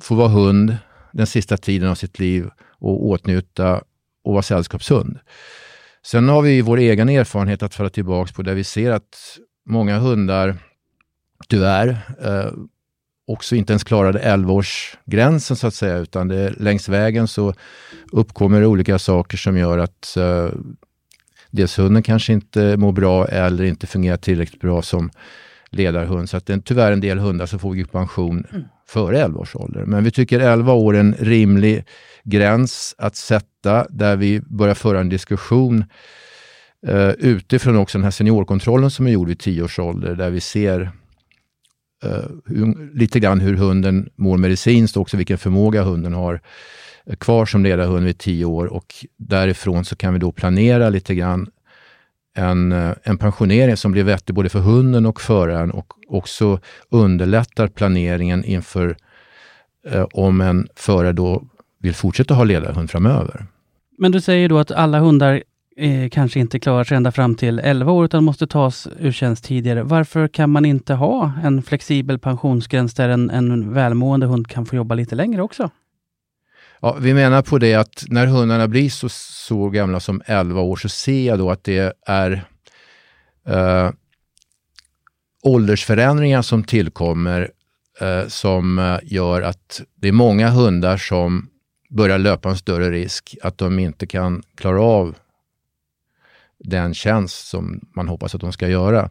[0.02, 0.78] få vara hund
[1.14, 2.50] den sista tiden av sitt liv
[2.80, 3.82] och åtnjuta
[4.24, 5.20] och vara sällskapshund.
[6.06, 9.98] Sen har vi vår egen erfarenhet att falla tillbaka på där vi ser att många
[9.98, 10.58] hundar
[11.48, 12.52] tyvärr eh,
[13.28, 17.54] också inte ens klarade 11-årsgränsen så att säga, utan det, längs vägen så
[18.12, 20.50] uppkommer det olika saker som gör att eh,
[21.52, 25.12] dels hunden kanske inte mår bra eller inte fungerar tillräckligt bra som
[25.70, 26.30] ledarhund.
[26.30, 28.64] Så att det är tyvärr en del hundar som får pension mm.
[28.88, 29.86] före 11 års ålder.
[29.86, 31.86] Men vi tycker 11 år är en rimlig
[32.24, 35.86] gräns att sätta där vi börjar föra en diskussion
[36.88, 40.40] uh, utifrån också den här seniorkontrollen som är gjord vid 10 års ålder där vi
[40.40, 40.92] ser
[42.06, 42.24] Eh,
[42.94, 46.42] lite grann hur hunden mår medicinskt och också vilken förmåga hunden har
[47.06, 51.16] eh, kvar som ledarhund vid tio år och därifrån så kan vi då planera lite
[51.16, 51.48] grann
[52.36, 57.68] en, eh, en pensionering som blir vettig både för hunden och föraren och också underlättar
[57.68, 58.98] planeringen inför
[59.88, 61.44] eh, om en förare då
[61.80, 63.46] vill fortsätta ha ledarhund framöver.
[63.98, 65.44] Men du säger då att alla hundar
[65.78, 69.44] eh, kanske inte klarar sig ända fram till 11 år utan måste tas ur tjänst
[69.44, 69.84] tidigare.
[69.84, 74.76] Varför kan man inte ha en flexibel pensionsgräns där en, en välmående hund kan få
[74.76, 75.70] jobba lite längre också?
[76.82, 80.76] Ja, vi menar på det att när hundarna blir så, så gamla som 11 år
[80.76, 82.46] så ser jag då att det är
[83.48, 83.92] eh,
[85.44, 87.52] åldersförändringar som tillkommer
[88.02, 91.50] eh, som eh, gör att det är många hundar som
[91.90, 95.16] börjar löpa en större risk att de inte kan klara av
[96.64, 99.10] den tjänst som man hoppas att de ska göra.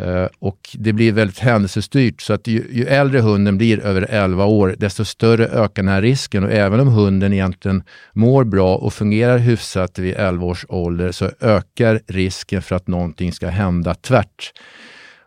[0.00, 4.44] Uh, och det blir väldigt händelsestyrt så att ju, ju, äldre hunden blir över 11
[4.44, 7.82] år desto större ökar den här risken och även om hunden egentligen
[8.12, 13.32] mår bra och fungerar hyfsat vid 11 års ålder så ökar risken för att någonting
[13.32, 14.52] ska hända tvärt.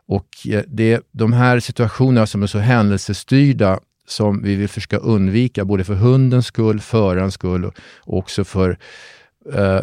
[0.07, 5.65] Och eh, det de här situationerna som är så händelsestyrda som vi vill försöka undvika
[5.65, 7.73] både för hundens skull, förarens skull och
[8.17, 8.77] också för
[9.55, 9.81] uh,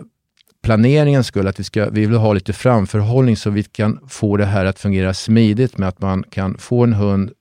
[0.65, 4.45] planeringens skull, att vi, ska, vi vill ha lite framförhållning så vi kan få det
[4.45, 7.33] här att fungera smidigt med att man kan få en hund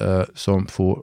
[0.00, 1.02] eh, som får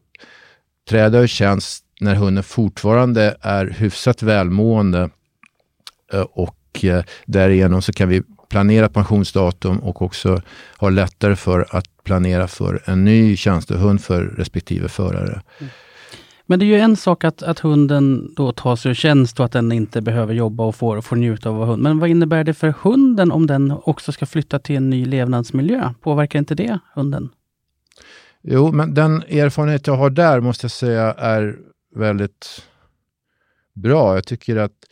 [0.90, 5.10] träda ur tjänst när hunden fortfarande är hyfsat välmående
[6.14, 10.42] eh, och eh, därigenom så kan vi planera pensionsdatum och också
[10.78, 15.42] ha lättare för att planera för en ny tjänstehund för respektive förare.
[15.60, 15.72] Mm.
[16.46, 19.52] Men det är ju en sak att, att hunden då sig ur tjänst och att
[19.52, 21.84] den inte behöver jobba och får, får njuta av att vara hund.
[21.84, 25.94] Men vad innebär det för hunden om den också ska flytta till en ny levnadsmiljö?
[26.02, 27.30] Påverkar inte det hunden?
[28.42, 31.58] Jo, men den erfarenhet jag har där måste jag säga är
[31.96, 32.64] väldigt
[33.74, 34.16] bra.
[34.16, 34.86] Jag tycker att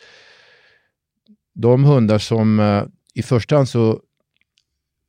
[1.54, 2.84] de hundar som eh,
[3.14, 4.00] i första hand så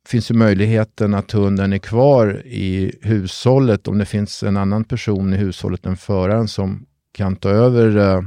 [0.05, 5.33] finns ju möjligheten att hunden är kvar i hushållet om det finns en annan person
[5.33, 8.23] i hushållet än föraren som kan ta över eh,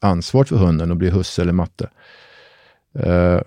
[0.00, 1.90] ansvaret för hunden och bli husse eller matte.
[2.98, 3.40] Eh,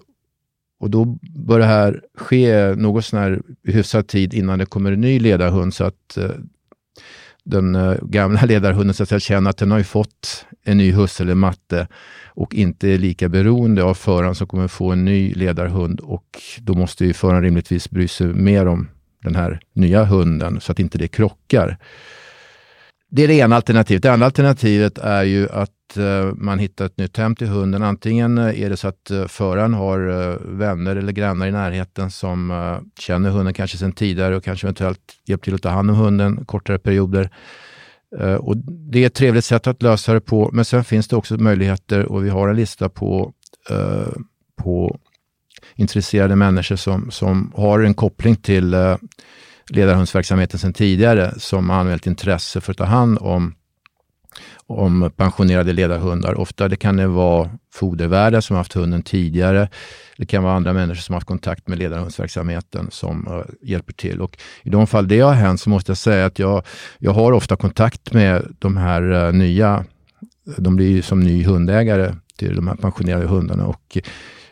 [0.80, 5.02] och då bör det här ske något sån här hyfsad tid innan det kommer en
[5.02, 6.30] ny ledarhund så att eh,
[7.50, 11.24] den eh, gamla ledarhunden så att säga, känner att den har fått en ny husse
[11.24, 11.88] eller matte
[12.26, 16.74] och inte är lika beroende av föraren som kommer få en ny ledarhund och då
[16.74, 18.88] måste ju föraren rimligtvis bry sig mer om
[19.24, 21.78] den här nya hunden så att inte det krockar.
[23.12, 24.04] Det är det ena alternativet.
[24.04, 27.84] Det andra alternativet är ju att eh, man hittar ett nytt hem till hunden.
[27.84, 30.00] Antingen eh, är det så att eh, föraren har
[30.58, 35.44] vänner eller grannar i närheten som känner hunden kanske sedan tidigare och kanske eventuellt hjälpt
[35.44, 37.30] till att ta hand om hunden kortare perioder.
[38.40, 38.58] Och
[38.92, 42.06] det är ett trevligt sätt att lösa det på, men sen finns det också möjligheter
[42.06, 43.34] och vi har en lista på
[43.70, 44.08] eh,
[44.64, 45.00] på
[45.76, 48.98] intresserade människor som, som har en koppling till eh,
[49.70, 53.56] ledarhundsverksamheten sedan tidigare som har anmält intresse för att ta hand om,
[54.68, 56.36] om pensionerade ledarhundar.
[56.40, 59.70] Ofta det kan det vara fodervärdar som har haft hunden tidigare.
[60.18, 64.22] Det kan vara andra människor som har haft kontakt med ledarhundsverksamheten som uh, hjälper till.
[64.22, 66.64] Och I de fall det har hänt så måste jag säga att jag,
[66.98, 69.86] jag har ofta kontakt med de här uh, nya,
[70.58, 73.66] de blir ju som ny hundägare till de här pensionerade hundarna.
[73.66, 73.98] Och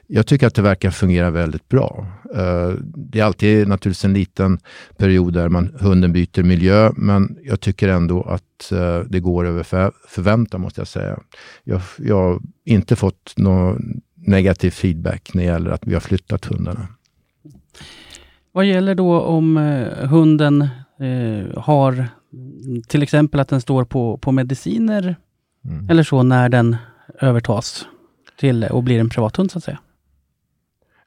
[0.07, 2.07] jag tycker att det verkar fungera väldigt bra.
[2.35, 4.59] Uh, det är alltid naturligtvis en liten
[4.97, 9.63] period där man, hunden byter miljö, men jag tycker ändå att uh, det går över
[9.63, 11.19] för, förväntan, måste jag säga.
[11.63, 16.45] Jag, jag har inte fått någon negativ feedback när det gäller att vi har flyttat
[16.45, 16.87] hundarna.
[18.51, 20.61] Vad gäller då om eh, hunden
[20.99, 22.07] eh, har
[22.87, 25.15] till exempel att den står på, på mediciner
[25.65, 25.89] mm.
[25.89, 26.75] eller så när den
[27.21, 27.85] övertas
[28.39, 29.79] till och blir en privathund så att säga?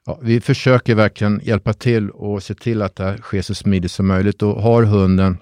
[0.05, 3.91] Ja, vi försöker verkligen hjälpa till och se till att det här sker så smidigt
[3.91, 4.41] som möjligt.
[4.41, 5.37] Och har hunden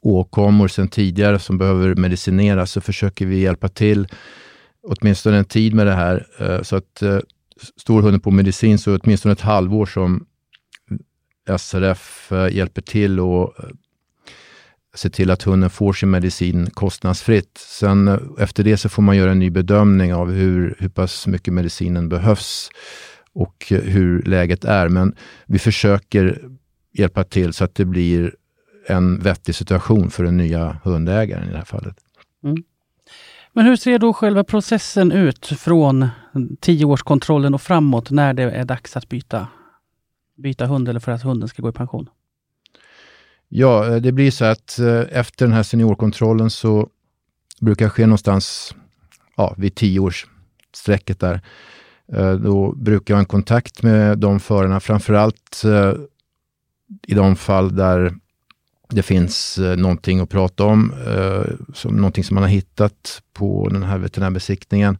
[0.00, 4.08] åkommor sedan tidigare som behöver medicineras så försöker vi hjälpa till
[4.82, 6.26] åtminstone en tid med det här.
[6.38, 7.18] Eh, så att eh,
[7.76, 10.26] står hunden på medicin så åtminstone ett halvår som
[11.58, 13.54] SRF eh, hjälper till och
[14.94, 17.58] se till att hunden får sin medicin kostnadsfritt.
[17.58, 21.54] Sen efter det så får man göra en ny bedömning av hur, hur pass mycket
[21.54, 22.70] medicinen behövs
[23.36, 24.88] och hur läget är.
[24.88, 25.14] Men
[25.46, 26.48] vi försöker
[26.92, 28.34] hjälpa till så att det blir
[28.86, 31.96] en vettig situation för den nya hundägaren i det här fallet.
[32.44, 32.56] Mm.
[33.52, 36.08] Men hur ser då själva processen ut från
[36.60, 39.48] tioårskontrollen och framåt när det är dags att byta,
[40.36, 42.08] byta hund eller för att hunden ska gå i pension?
[43.48, 46.88] Ja, eh, det blir så att eh, efter den här seniorkontrollen så
[47.60, 48.74] brukar det ske någonstans
[49.36, 51.40] ja, vid tioårsstrecket där.
[52.12, 55.92] Eh, då brukar jag ha en kontakt med de förarna, framförallt eh,
[57.06, 58.14] i de fall där
[58.90, 60.94] det finns eh, någonting att prata om,
[61.74, 64.98] som, någonting som man har hittat på den här veterinärbesiktningen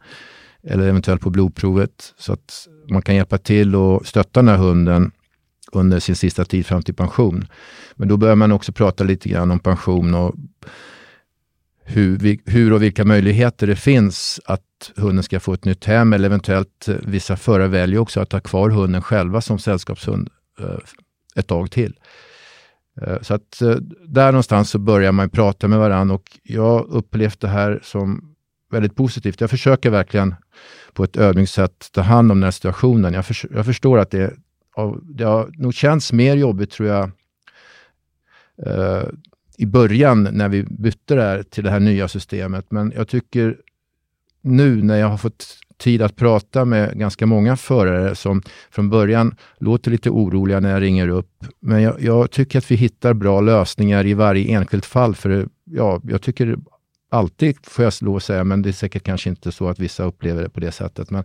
[0.63, 5.13] eller eventuellt på blodprovet så att man kan hjälpa till och stötta den här hunden
[5.73, 7.47] under sin sista tid fram till pension.
[7.95, 10.35] Men då börjar man också prata lite grann om pension och
[11.89, 16.27] hur, hur och vilka möjligheter det finns att hunden ska få ett nytt hem eller
[16.27, 20.31] eventuellt eh, vissa förare väljer också att ha kvar hunden själva som sällskapshund
[20.61, 20.79] eh,
[21.37, 21.99] ett tag till.
[23.03, 23.63] Eh, så att
[24.07, 28.35] där någonstans så börjar man prata med varandra och jag upplevt det här som
[28.71, 29.41] väldigt positivt.
[29.41, 30.35] Jag försöker verkligen
[30.93, 33.15] på ett ödmjukt sätt ta hand om den här situationen.
[33.15, 34.35] Jag, för, jag förstår att det,
[35.03, 37.11] det har nog känts mer jobbigt tror jag
[38.67, 39.09] eh,
[39.59, 42.67] i början när vi bytte det här till det här nya systemet.
[42.71, 43.57] Men jag tycker
[44.41, 45.47] nu när jag har fått
[45.79, 50.83] tid att prata med ganska många förare som från början låter lite oroliga när jag
[50.83, 51.45] ringer upp.
[51.61, 55.15] Men jag, jag tycker att vi hittar bra lösningar i varje enskilt fall.
[55.15, 56.57] För ja, jag tycker
[57.11, 60.05] alltid, får jag lov att säga, men det är säkert kanske inte så att vissa
[60.05, 61.11] upplever det på det sättet.
[61.11, 61.25] Men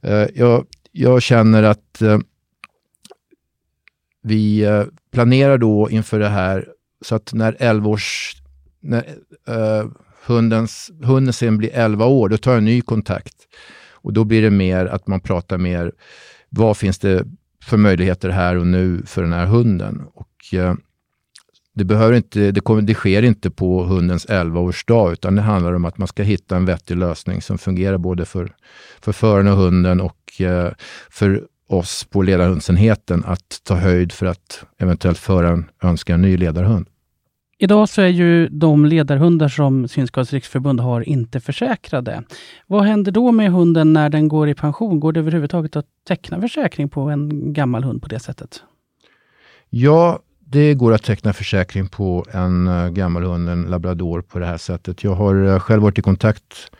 [0.00, 2.18] eh, jag, jag känner att eh,
[4.22, 6.68] vi eh, planerar då inför det här
[7.04, 8.36] så att när 11 års...
[8.80, 9.04] När,
[9.48, 9.86] eh,
[10.26, 13.34] hundens, hunden sen blir 11 år, då tar jag en ny kontakt.
[13.90, 15.92] Och då blir det mer att man pratar mer,
[16.48, 17.24] vad finns det
[17.64, 20.02] för möjligheter här och nu för den här hunden?
[20.14, 20.74] Och, eh,
[21.74, 25.84] det, behöver inte, det, kommer, det sker inte på hundens 11-årsdag, utan det handlar om
[25.84, 28.52] att man ska hitta en vettig lösning som fungerar både för,
[29.00, 30.72] för föraren och hunden och eh,
[31.10, 36.88] för oss på ledarhundsenheten att ta höjd för att eventuellt föraren önskar en ny ledarhund.
[37.58, 42.22] Idag så är ju de ledarhundar som Synskadades riksförbund har inte försäkrade.
[42.66, 45.00] Vad händer då med hunden när den går i pension?
[45.00, 48.62] Går det överhuvudtaget att teckna försäkring på en gammal hund på det sättet?
[49.70, 54.46] Ja, det går att teckna försäkring på en uh, gammal hund, en labrador, på det
[54.46, 55.04] här sättet.
[55.04, 56.72] Jag har uh, själv varit i kontakt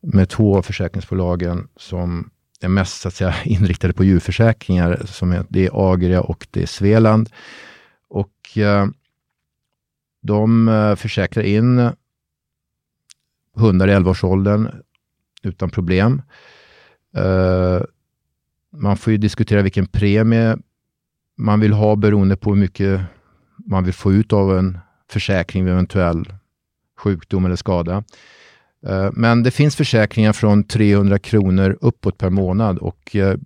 [0.00, 2.30] med två av försäkringsbolagen som
[2.66, 5.02] är mest så att säga, inriktade på djurförsäkringar.
[5.06, 7.30] Som är, det är Agria och det är Sveland.
[8.08, 8.86] Och eh,
[10.22, 11.90] de eh, försäkrar in
[13.54, 14.82] hundar i 11-årsåldern
[15.42, 16.22] utan problem.
[17.16, 17.80] Eh,
[18.72, 20.56] man får ju diskutera vilken premie
[21.36, 23.00] man vill ha beroende på hur mycket
[23.56, 24.78] man vill få ut av en
[25.10, 26.34] försäkring vid eventuell
[26.96, 28.04] sjukdom eller skada.
[28.86, 33.36] Eh, men det finns försäkringar från 300 kronor uppåt per månad och eh,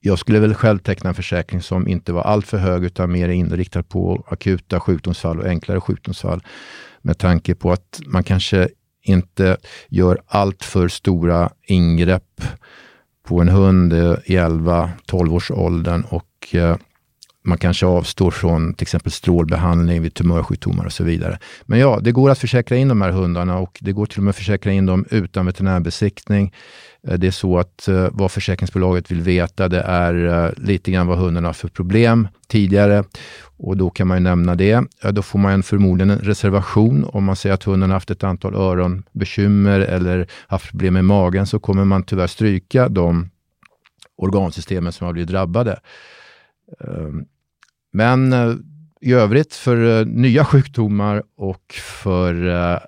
[0.00, 3.82] jag skulle väl själv teckna en försäkring som inte var alltför hög utan mer inriktad
[3.82, 6.42] på akuta sjukdomsfall och enklare sjukdomsfall.
[7.02, 8.68] Med tanke på att man kanske
[9.02, 9.56] inte
[9.88, 12.42] gör alltför stora ingrepp
[13.22, 16.76] på en hund i 11-12 års åldern och eh,
[17.44, 21.38] man kanske avstår från till exempel strålbehandling vid tumörsjukdomar och så vidare.
[21.66, 24.24] Men ja, det går att försäkra in de här hundarna och det går till och
[24.24, 26.52] med att försäkra in dem utan veterinärbesiktning.
[27.08, 31.06] Eh, det är så att eh, vad försäkringsbolaget vill veta, det är eh, lite grann
[31.06, 33.04] vad hunden har för problem tidigare.
[33.56, 34.84] Och då kan man ju nämna det.
[35.12, 37.04] Då får man förmodligen en reservation.
[37.04, 41.46] Om man säger att hunden har haft ett antal öronbekymmer eller haft problem med magen
[41.46, 43.30] så kommer man tyvärr stryka de
[44.16, 45.80] organsystemen som har blivit drabbade.
[46.78, 47.26] Um,
[47.92, 48.56] men uh,
[49.00, 52.78] i övrigt för nya sjukdomar och för uh,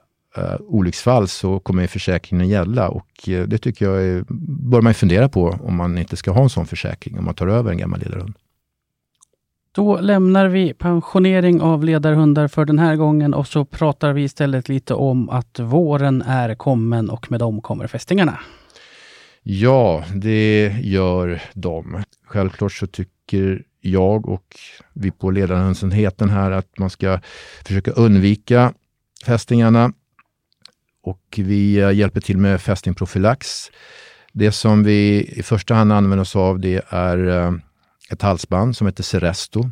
[0.61, 4.25] olycksfall så kommer försäkringen gälla och det tycker jag är,
[4.71, 7.49] bör man fundera på om man inte ska ha en sån försäkring om man tar
[7.49, 8.35] över en gammal ledarhund.
[9.73, 14.69] Då lämnar vi pensionering av ledarhundar för den här gången och så pratar vi istället
[14.69, 18.39] lite om att våren är kommen och med dem kommer fästingarna.
[19.43, 22.03] Ja, det gör de.
[22.27, 24.57] Självklart så tycker jag och
[24.93, 27.21] vi på ledarhönsenheten här att man ska
[27.65, 28.73] försöka undvika
[29.27, 29.93] fästingarna
[31.03, 33.71] och vi eh, hjälper till med fästingprofylax.
[34.33, 37.53] Det som vi i första hand använder oss av det är eh,
[38.11, 39.71] ett halsband som heter Seresto.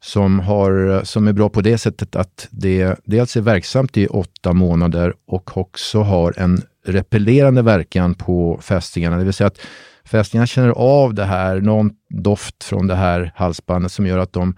[0.00, 4.52] Som, har, som är bra på det sättet att det dels är verksamt i åtta
[4.52, 9.16] månader och också har en repellerande verkan på fästingarna.
[9.16, 9.60] Det vill säga att
[10.06, 14.56] fästingarna känner av det här, någon doft från det här halsbandet som gör att de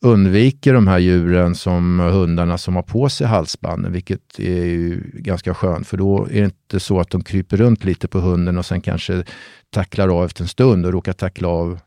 [0.00, 5.54] undviker de här djuren som hundarna som har på sig halsbanden, vilket är ju ganska
[5.54, 8.66] skönt för då är det inte så att de kryper runt lite på hunden och
[8.66, 9.24] sen kanske
[9.70, 11.78] tacklar av efter en stund och råkar tackla av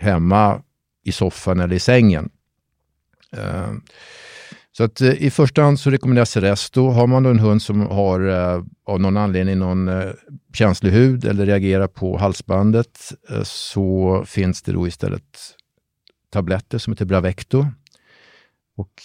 [0.00, 0.62] hemma
[1.04, 2.30] i soffan eller i sängen.
[3.32, 3.70] Eh,
[4.72, 6.88] så att eh, i första hand så rekommenderas Resto.
[6.88, 10.10] Har man då en hund som har eh, av någon anledning någon eh,
[10.54, 13.12] känslig hud eller reagerar på halsbandet
[13.44, 15.38] så finns det då istället
[16.32, 17.66] tabletter som heter Bravecto.
[18.76, 19.00] Och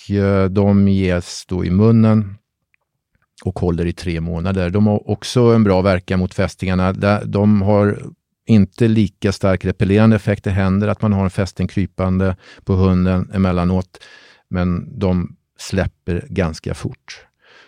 [0.50, 2.38] de ges då i munnen
[3.46, 4.70] och håller i tre månader.
[4.70, 6.94] De har också en bra verkan mot fästingarna.
[7.24, 8.00] De har
[8.46, 10.44] inte lika stark repellerande effekt.
[10.44, 14.04] Det händer att man har en fästing krypande på hunden emellanåt,
[14.50, 17.26] men de släpper ganska fort.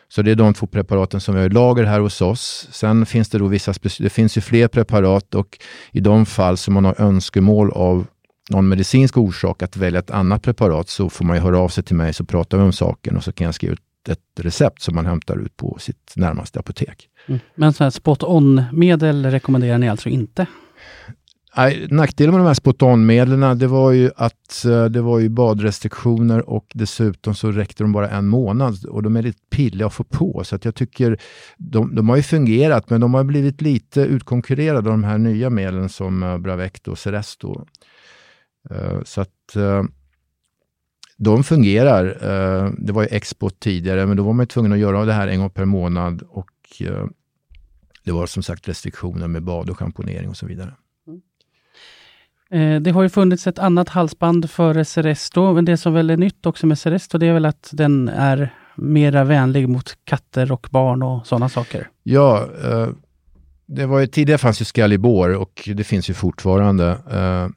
[0.10, 2.68] Så det är de två preparaten som vi har i lager här hos oss.
[2.72, 5.60] Sen finns det då vissa, det finns ju fler preparat och
[5.92, 8.06] i de fall som man har önskemål av
[8.50, 11.84] någon medicinsk orsak att välja ett annat preparat så får man ju höra av sig
[11.84, 14.82] till mig så pratar vi om saken och så kan jag skriva ut ett recept
[14.82, 17.10] som man hämtar ut på sitt närmaste apotek.
[17.28, 17.40] Mm.
[17.56, 20.46] Men här spot on-medel rekommenderar ni alltså inte?
[21.56, 26.50] Nej, nackdelen med de här spotanmedlen det var ju att eh, det var ju badrestriktioner
[26.50, 30.04] och dessutom så räckte de bara en månad och de är lite pilliga att få
[30.04, 30.44] på.
[30.44, 31.18] Så att jag tycker
[31.58, 35.50] de, de har ju fungerat men de har blivit lite utkonkurrerade av de här nya
[35.50, 37.66] medlen som eh, Bravecto och Seresto.
[38.70, 39.84] Eh, så att eh,
[41.18, 42.06] de fungerar.
[42.78, 45.40] Det var ju export tidigare men då var man tvungen att göra det här en
[45.40, 46.82] gång per månad och
[48.04, 50.74] det var som sagt restriktioner med bad och schamponering och så vidare.
[52.50, 56.18] Eh, det har ju funnits ett annat halsband för Seresto, men det som väl är
[56.18, 60.68] nytt också med Seresto, det är väl att den är mera vänlig mot katter och
[60.72, 61.90] barn och sådana saker.
[62.04, 62.88] Ja, eh,
[63.66, 66.88] det var ju, tidigare fanns ju Scalibor och det finns ju fortfarande.
[67.12, 67.48] Eh,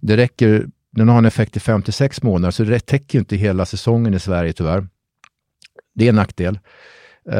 [0.00, 4.14] det räcker, den har en effekt i 5-6 månader, så det täcker inte hela säsongen
[4.14, 4.86] i Sverige tyvärr.
[5.94, 6.58] Det är en nackdel.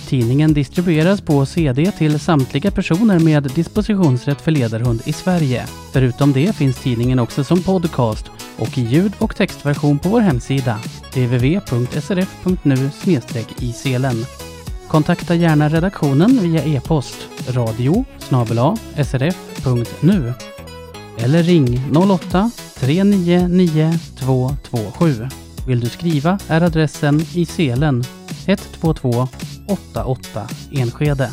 [0.08, 5.66] Tidningen distribueras på CD till samtliga personer med dispositionsrätt för ledarhund i Sverige.
[5.92, 10.78] Förutom det finns tidningen också som podcast och i ljud och textversion på vår hemsida
[11.14, 12.90] www.srf.nu
[13.60, 14.16] i selen.
[14.88, 18.04] Kontakta gärna redaktionen via e-post radio
[18.96, 20.34] srf.nu
[21.18, 25.28] eller ring 08 399 227.
[25.66, 28.04] Vill du skriva är adressen i Selen
[28.46, 29.28] 122
[29.68, 31.30] 88 Enskede.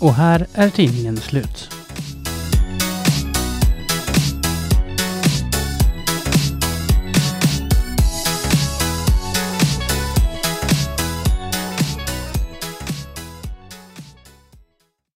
[0.00, 1.75] Och här är tidningen slut.